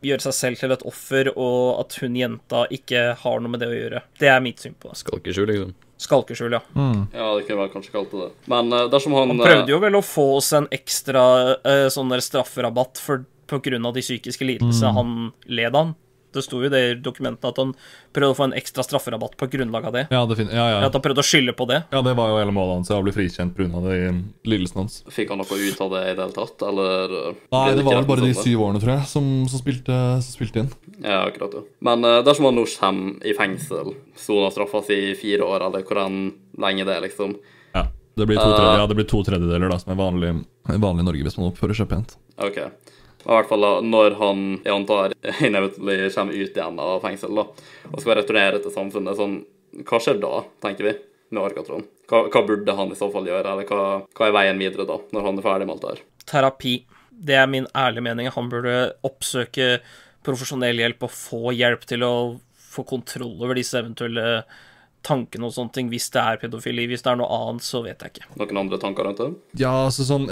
[0.05, 3.69] gjøre seg selv til et offer, og at hun jenta ikke har noe med det
[3.69, 4.03] å gjøre.
[4.19, 5.01] Det er mitt syn på det.
[5.03, 5.76] Skalkeskjul, liksom.
[6.03, 6.63] Skalkeskjul, ja.
[7.13, 8.32] Ja, det kunne man kanskje kalt det.
[8.51, 11.26] Men uh, dersom han Han prøvde jo vel å få oss en ekstra
[11.61, 15.13] uh, sånn der strafferabatt for, på grunn av de psykiske lidelsene han
[15.45, 15.93] led av.
[16.34, 17.74] Det sto jo det i dokumentene at han
[18.16, 20.04] prøvde å få en ekstra strafferabatt på grunnlag av det.
[20.14, 20.82] Ja, det ja, ja.
[20.88, 21.84] At han prøvde å skylde på det.
[21.94, 23.82] ja, det var jo hele målet hans, å bli frikjent pga.
[24.48, 25.00] lidelsene hans.
[25.14, 27.18] Fikk han noe ut av det i det hele tatt, eller?
[27.20, 30.00] eh, Nei, det, det var vel bare de syv årene, tror jeg, som, som, spilte,
[30.26, 30.72] som spilte inn.
[31.00, 31.66] Ja, akkurat, ja.
[31.86, 35.86] Men eh, dersom han nå kommer i fengsel, soner straffa si i fire år, eller
[35.88, 37.38] hvor lenge det er, liksom.
[37.74, 37.88] Ja.
[38.14, 40.34] Det blir to, Uh, tredje, ja, det blir to tredjedeler, da, som er vanlig,
[40.70, 42.14] vanlig i Norge hvis man oppfører seg pent.
[42.46, 42.60] OK.
[43.24, 45.15] I hvert fall da, når han, jeg antar,
[45.47, 47.47] inevitably kommer ut igjen av fengsel, da,
[47.89, 49.38] og skal returnere til samfunnet, sånn,
[49.88, 50.95] hva skjer da, tenker vi,
[51.34, 51.86] med Arkatron?
[52.11, 54.99] Hva, hva burde han i så fall gjøre, eller hva, hva er veien videre da,
[55.15, 56.03] når han er ferdig med alt det her?
[56.34, 56.76] Terapi.
[57.24, 58.28] Det er min ærlige mening.
[58.36, 58.76] Han burde
[59.07, 59.78] oppsøke
[60.26, 62.13] profesjonell hjelp og få hjelp til å
[62.74, 64.43] få kontroll over disse eventuelle
[65.05, 65.91] tankene og sånne ting.
[65.91, 66.88] Hvis det er pedofili.
[66.89, 68.30] Hvis det er noe annet, så vet jeg ikke.
[68.39, 69.30] Noen andre tanker rundt det?
[69.61, 70.30] Ja, altså sånn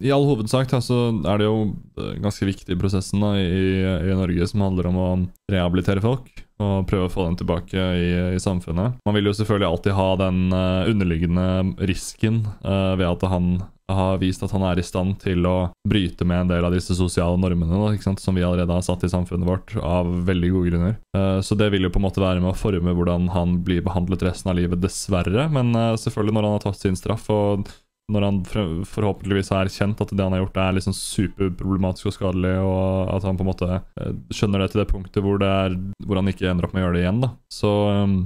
[0.00, 0.98] I all hovedsak da, så
[1.28, 1.56] er det jo
[2.00, 5.10] eh, ganske viktig i prosessen da, i, i Norge som handler om å
[5.52, 6.30] rehabilitere folk
[6.60, 9.00] og prøve å få dem tilbake i, i samfunnet.
[9.06, 11.50] Man vil jo selvfølgelig alltid ha den eh, underliggende
[11.88, 13.52] risken uh, ved at han
[13.90, 16.94] har vist at han er i stand til å bryte med en del av disse
[16.94, 20.96] sosiale normene da, som vi allerede har satt i samfunnet vårt, av veldig gode grunner.
[21.16, 23.82] Uh, så det vil jo på en måte være med å forme hvordan han blir
[23.84, 25.48] behandlet resten av livet, dessverre.
[25.50, 27.66] Men selvfølgelig når han har tatt sin straff, og
[28.10, 28.40] når han
[28.88, 33.26] forhåpentligvis har erkjent at det han har gjort er liksom superproblematisk og skadelig, og at
[33.28, 36.30] han på en måte eh, skjønner det til det punktet hvor, det er, hvor han
[36.30, 37.32] ikke ender opp med å gjøre det igjen, da.
[37.52, 38.16] Så um,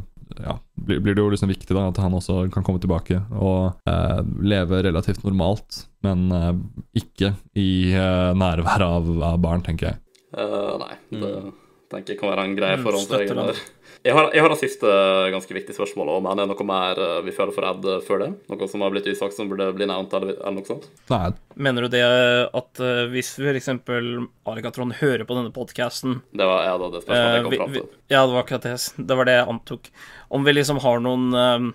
[0.40, 3.90] ja, blir, blir det jo liksom viktig da at han også kan komme tilbake og
[3.90, 6.54] eh, leve relativt normalt, men eh,
[7.04, 10.00] ikke i eh, nærvær av, av barn, tenker jeg.
[10.34, 11.34] Uh, nei, det
[11.94, 13.64] tenker jeg kan være en greie forhåndsregel der.
[14.04, 14.88] Jeg har, jeg har et siste
[15.32, 18.28] ganske viktig spørsmål men er det noe mer eh, vi føler for redd før det?
[18.52, 20.90] Noe som har blitt usagt som burde bli nevnt, eller, eller noe sånt?
[21.08, 23.70] Nei, Mener du det at eh, hvis f.eks.
[24.50, 27.88] Argatron hører på denne podkasten Det var ja, da det spørsmålet jeg kom fram til.
[28.12, 28.76] Ja, det var akkurat det.
[29.08, 29.90] Det var det jeg antok.
[30.36, 31.70] Om vi liksom har noen eh,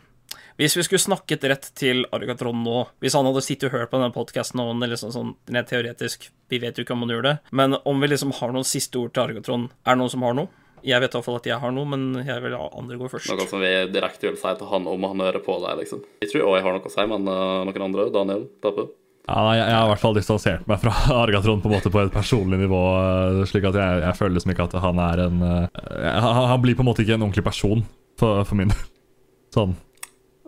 [0.60, 4.00] Hvis vi skulle snakket rett til Argatron nå Hvis han hadde sittet og hørt på
[4.00, 7.36] denne podkasten og liksom sånn rent teoretisk Vi vet jo ikke om han gjør det.
[7.56, 10.36] Men om vi liksom har noen siste ord til Argatron Er det noen som har
[10.36, 10.52] noe?
[10.84, 13.10] Jeg vet i hvert fall at jeg har noe, men jeg vil la andre gå
[13.12, 13.28] først.
[13.36, 16.06] Noe som vi direkte vil si til han om han hører på deg, liksom.
[16.24, 18.06] Jeg tror òg jeg har noe å si, men uh, noen andre?
[18.16, 18.46] Daniel?
[18.64, 18.86] Tappe?
[19.28, 20.94] Ja, nei, jeg, jeg har i hvert fall distansert meg fra
[21.26, 22.80] Argatron på en måte på et personlig nivå.
[23.02, 26.64] eh, Slik at jeg, jeg føler liksom ikke at han er en uh, han, han
[26.64, 27.84] blir på en måte ikke en ordentlig person
[28.20, 28.88] for, for min del.
[29.60, 29.76] Sånn.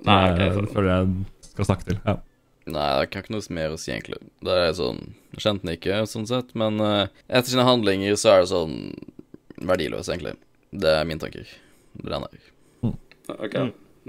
[0.08, 2.00] Nei, okay, ok, jeg føler jeg skal snakke til.
[2.08, 2.18] Ja.
[2.72, 4.22] Nei, jeg kan ikke noe mer å si, egentlig.
[4.46, 5.02] Det er sånn
[5.34, 8.76] Jeg kjente den ikke, sånn sett, men uh, etter sine handlinger så er det sånn
[9.62, 10.36] verdiløs, egentlig.
[10.72, 11.48] Det er min tanker.
[11.98, 12.28] Det er den
[12.86, 12.98] mm.
[13.38, 13.56] OK.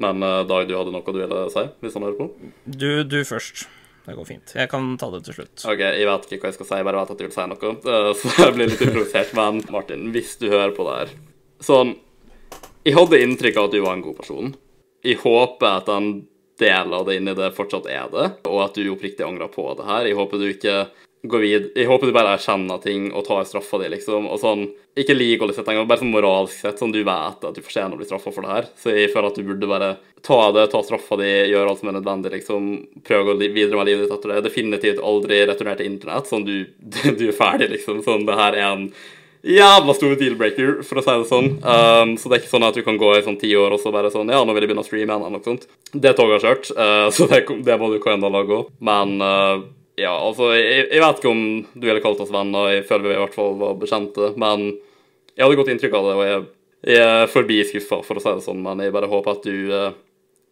[0.02, 2.50] Men uh, Dag, du hadde noe du ville si, hvis han hører på?
[2.64, 3.66] Du, du først.
[4.02, 4.52] Det går fint.
[4.58, 5.62] Jeg kan ta det til slutt.
[5.68, 7.46] OK, jeg vet ikke hva jeg skal si, jeg bare vet at du vil si
[7.52, 7.74] noe.
[7.86, 9.34] Uh, så jeg blir litt improvisert.
[9.38, 11.14] Men Martin, hvis du hører på det her
[11.62, 11.94] Sånn
[12.82, 14.54] Jeg hadde inntrykk av at du var en god person.
[15.02, 16.12] Jeg håper at en
[16.62, 19.86] del av det i det fortsatt er det, og at du oppriktig angrer på det
[19.88, 20.06] her.
[20.06, 20.76] Jeg håper du ikke
[21.22, 24.26] går vid Jeg håper du bare erkjenner ting og tar straffa di, liksom.
[24.30, 24.64] Og sånn
[24.98, 28.00] Ikke legally sett engang, bare sånn moralsk sett, sånn du vet at du fortjener å
[28.00, 28.66] bli straffa for det her.
[28.76, 31.88] Så jeg føler at du burde bare ta det, ta straffa di, gjøre alt som
[31.88, 32.68] er nødvendig, liksom.
[33.06, 34.44] Prøve å gå videre med livet ditt etter det.
[34.50, 36.28] Definitivt aldri returnert til internett.
[36.28, 36.56] Sånn du,
[37.18, 38.02] du er ferdig, liksom.
[38.04, 38.86] Sånn det her er en
[39.42, 41.50] jævla stor deal-breaker, for å si det sånn.
[41.60, 43.82] Um, så det er ikke sånn at du kan gå i sånn ti år og
[43.82, 45.66] så bare sånn Ja, nå vil jeg begynne å streame eller noe sånt.
[45.92, 48.72] Det toget har kjørt, uh, så det, det må du hva enn lage òg.
[48.84, 49.66] Men uh,
[50.00, 53.16] ja, altså, jeg, jeg vet ikke om du ville kalt oss venner, jeg føler vi
[53.18, 54.70] i hvert fall var bekjente, men
[55.34, 56.46] jeg hadde godt inntrykk av det, og jeg,
[56.94, 59.74] jeg er forbi skuffa, for å si det sånn, men jeg bare håper at du
[59.74, 59.92] uh,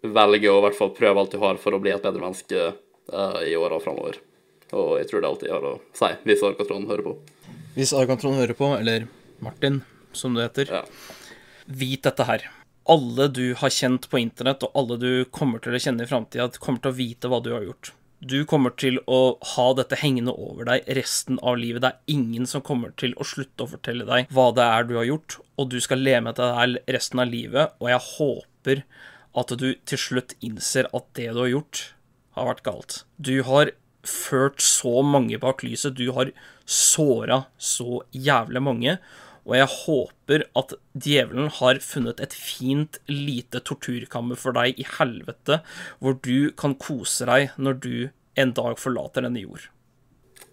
[0.03, 2.72] velger å i hvert fall prøve alt du har for å bli et bedre menneske
[2.72, 4.20] uh, i åra framover.
[4.76, 7.16] Og jeg tror det alltid har å si, hvis Arkatron hører på.
[7.77, 9.07] Hvis Argantron hører på, eller
[9.41, 10.83] Martin, som det heter, Ja.
[11.68, 12.43] vit dette her.
[12.89, 16.49] Alle du har kjent på internett, og alle du kommer til å kjenne i framtida,
[16.59, 17.93] kommer til å vite hva du har gjort.
[18.23, 21.81] Du kommer til å ha dette hengende over deg resten av livet.
[21.81, 24.95] Det er ingen som kommer til å slutte å fortelle deg hva det er du
[24.97, 28.83] har gjort, og du skal leve med dette her resten av livet, og jeg håper
[29.37, 31.95] at du til slutt innser at det du har gjort,
[32.37, 33.05] har vært galt.
[33.21, 33.71] Du har
[34.07, 36.32] ført så mange bak lyset, du har
[36.64, 38.96] såra så jævlig mange,
[39.48, 45.61] og jeg håper at djevelen har funnet et fint lite torturkammer for deg i helvete,
[45.98, 47.94] hvor du kan kose deg når du
[48.38, 49.66] en dag forlater denne jord.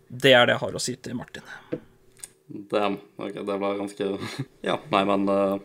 [0.07, 1.43] Det er det jeg har å si til Martin.
[2.71, 3.01] Damn.
[3.19, 4.05] Ok, det ble ganske
[4.69, 5.59] Ja, nei, men uh,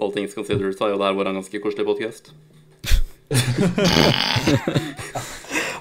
[0.00, 2.32] All things considered så har jo det her vært en ganske koselig podkast.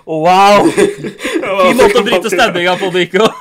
[0.05, 0.67] Wow!
[0.69, 3.29] Fin måte å bryte stemninga på, Nico.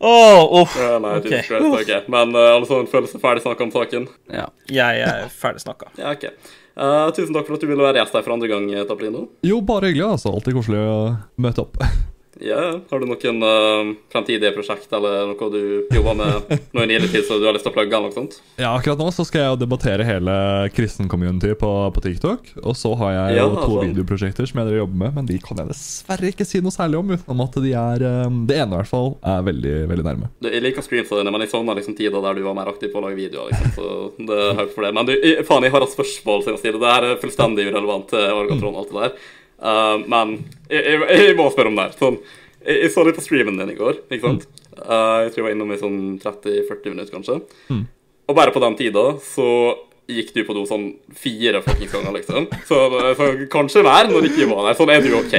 [0.00, 0.76] Oh, uff.
[0.80, 1.30] Ja, nei, okay.
[1.42, 2.06] Jesus Christ, ok.
[2.08, 4.06] Men uh, alle sammen føler seg ferdig snakka om saken?
[4.32, 4.46] Ja.
[4.72, 5.90] Jeg er ferdig snakka.
[6.00, 6.24] Ja, ok.
[6.72, 9.26] Uh, tusen takk for at du ville være gjest her for andre gang, Taplino.
[9.44, 10.06] Jo, bare hyggelig.
[10.14, 10.32] altså.
[10.32, 10.96] Alltid koselig å
[11.44, 11.76] møte opp.
[12.40, 12.60] Ja,
[12.90, 15.60] Har du noen uh, fremtidige prosjekt eller noe du
[15.92, 17.92] jobber med nå i nyere tid så du har lyst til å plugge?
[17.92, 18.38] eller noe sånt?
[18.60, 20.34] Ja, Akkurat nå så skal jeg jo debattere hele
[20.74, 22.52] kristen-community på, på TikTok.
[22.64, 23.90] Og så har jeg jo Ja, to sånn.
[23.90, 27.12] videoprosjekter som jeg jobber med, men de kan jeg dessverre ikke si noe særlig om.
[27.16, 30.30] Utenom at de er um, Det ene i hvert fall er veldig veldig nærme.
[30.40, 32.92] Du, Jeg liker streamsa dine, men jeg savner liksom tida der du var mer aktiv
[32.94, 33.52] på å lage videoer.
[33.52, 34.94] liksom, så det er for det.
[34.96, 35.14] Men du,
[35.48, 36.94] faen, jeg har et spørsmål siden jeg sier det.
[36.96, 39.28] Er fullstendig irrelevant til Orgatron og alt det der.
[39.60, 40.38] Uh, men
[40.70, 41.96] jeg, jeg, jeg må spørre om det her.
[42.00, 42.18] Sånn,
[42.64, 44.48] jeg, jeg så litt på streamen din i går, ikke sant?
[44.80, 47.40] Uh, jeg tror jeg var innom i sånn 30-40 minutter, kanskje.
[48.30, 49.48] Og bare på den tida så
[50.16, 50.86] gikk du på do sånn
[51.16, 52.48] fire fuckings ganger, liksom.
[52.68, 52.78] Så,
[53.18, 54.78] så kanskje mer når du ikke var der.
[54.78, 55.36] Sånn, er du OK?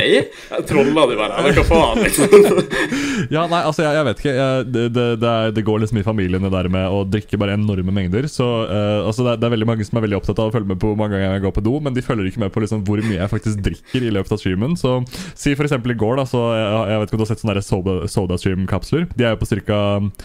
[0.70, 1.40] Trolla du bare?
[1.42, 2.62] Eller hva faen, liksom?
[3.32, 4.34] Ja, nei, altså, jeg, jeg vet ikke.
[4.36, 7.56] Jeg, det, det, det, er, det går liksom i familiene der med å drikke bare
[7.56, 8.28] enorme mengder.
[8.32, 10.82] Så uh, altså, det, er, veldig mange som er veldig opptatt av å følge med
[10.82, 12.84] på hvor mange ganger jeg går på do, men de følger ikke med på liksom,
[12.88, 14.76] hvor mye jeg faktisk drikker i løpet av streamen.
[14.80, 14.98] Så
[15.40, 17.46] si for eksempel i går, da, så jeg, jeg vet ikke om du har sett
[17.46, 19.08] sånne soda, SodaStream-kapsler.
[19.16, 19.82] De er jo på ca.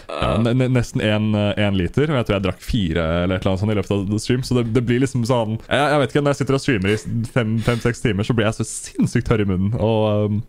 [0.09, 3.53] Ja, ne- ne- nesten én liter, og jeg tror jeg drakk fire eller et eller
[3.53, 6.13] annet sånt i løpet av stream, så det, det blir liksom sånn jeg, jeg vet
[6.13, 6.97] ikke, Når jeg sitter og streamer i
[7.33, 9.75] fem-seks timer, så blir jeg så sinnssykt tørr i munnen.
[9.81, 10.41] Og um,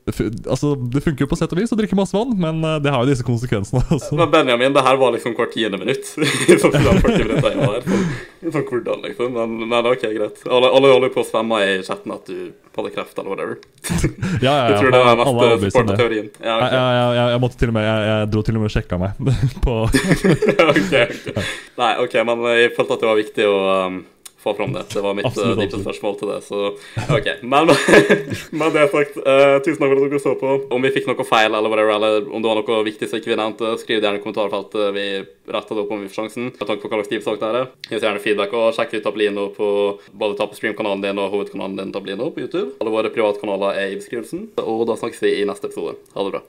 [0.48, 2.92] altså, det funker jo på sett og vis å drikke masse vann, men uh, det
[2.94, 3.84] har jo disse konsekvensene.
[3.96, 4.18] også.
[4.18, 6.12] Men Benjamin, det her var liksom hvert tiende minutt.
[6.62, 8.06] Sånn 40 minutter jeg var her.
[8.54, 9.32] Sånn hvordan, liksom.
[9.34, 10.40] Men, men ok, greit.
[10.46, 13.56] Alle, alle holder på å svømme i chatten at du hadde kreft eller whatever.
[14.44, 14.66] Ja, ja, ja.
[14.70, 16.28] Jeg tror det er mest overbevist Ja, teorien.
[16.38, 18.68] Ja, Jeg, jeg, jeg, jeg måtte til og med Jeg, jeg dro til og med
[18.68, 19.22] og sjekka meg
[19.64, 21.40] på ok, ok.
[21.80, 23.56] Nei, ok, men jeg følte at det var viktig å
[23.88, 23.98] um,
[24.42, 24.84] få fram det.
[24.92, 25.84] Det var mitt uh, Absolutt, absolutt.
[25.84, 26.60] spørsmål til det, så
[27.16, 27.28] ok.
[27.42, 27.72] Men
[28.60, 30.54] med det sagt, uh, tusen takk for at dere så på.
[30.74, 33.32] Om vi fikk noe feil, eller whatever, eller om det var noe viktig som ikke
[33.32, 34.84] vi nevnte, skriv det gjerne i kommentarfeltet.
[34.96, 35.06] Vi
[35.48, 36.50] retter det opp om vi får sjansen.
[36.52, 37.72] Med tanke på hva slags type sak det er.
[37.88, 39.70] Gi oss gjerne feedback, og sjekk ut Tablino på
[40.12, 42.76] både ta på streamkanalen din og hovedkanalen din Tablino på YouTube.
[42.82, 44.50] Alle våre privatkanaler er i beskrivelsen.
[44.64, 45.98] Og da snakkes vi i neste episode.
[46.14, 46.44] Ha det bra.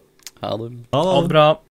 [0.45, 0.71] Ha det.
[0.95, 1.47] Ha det bra.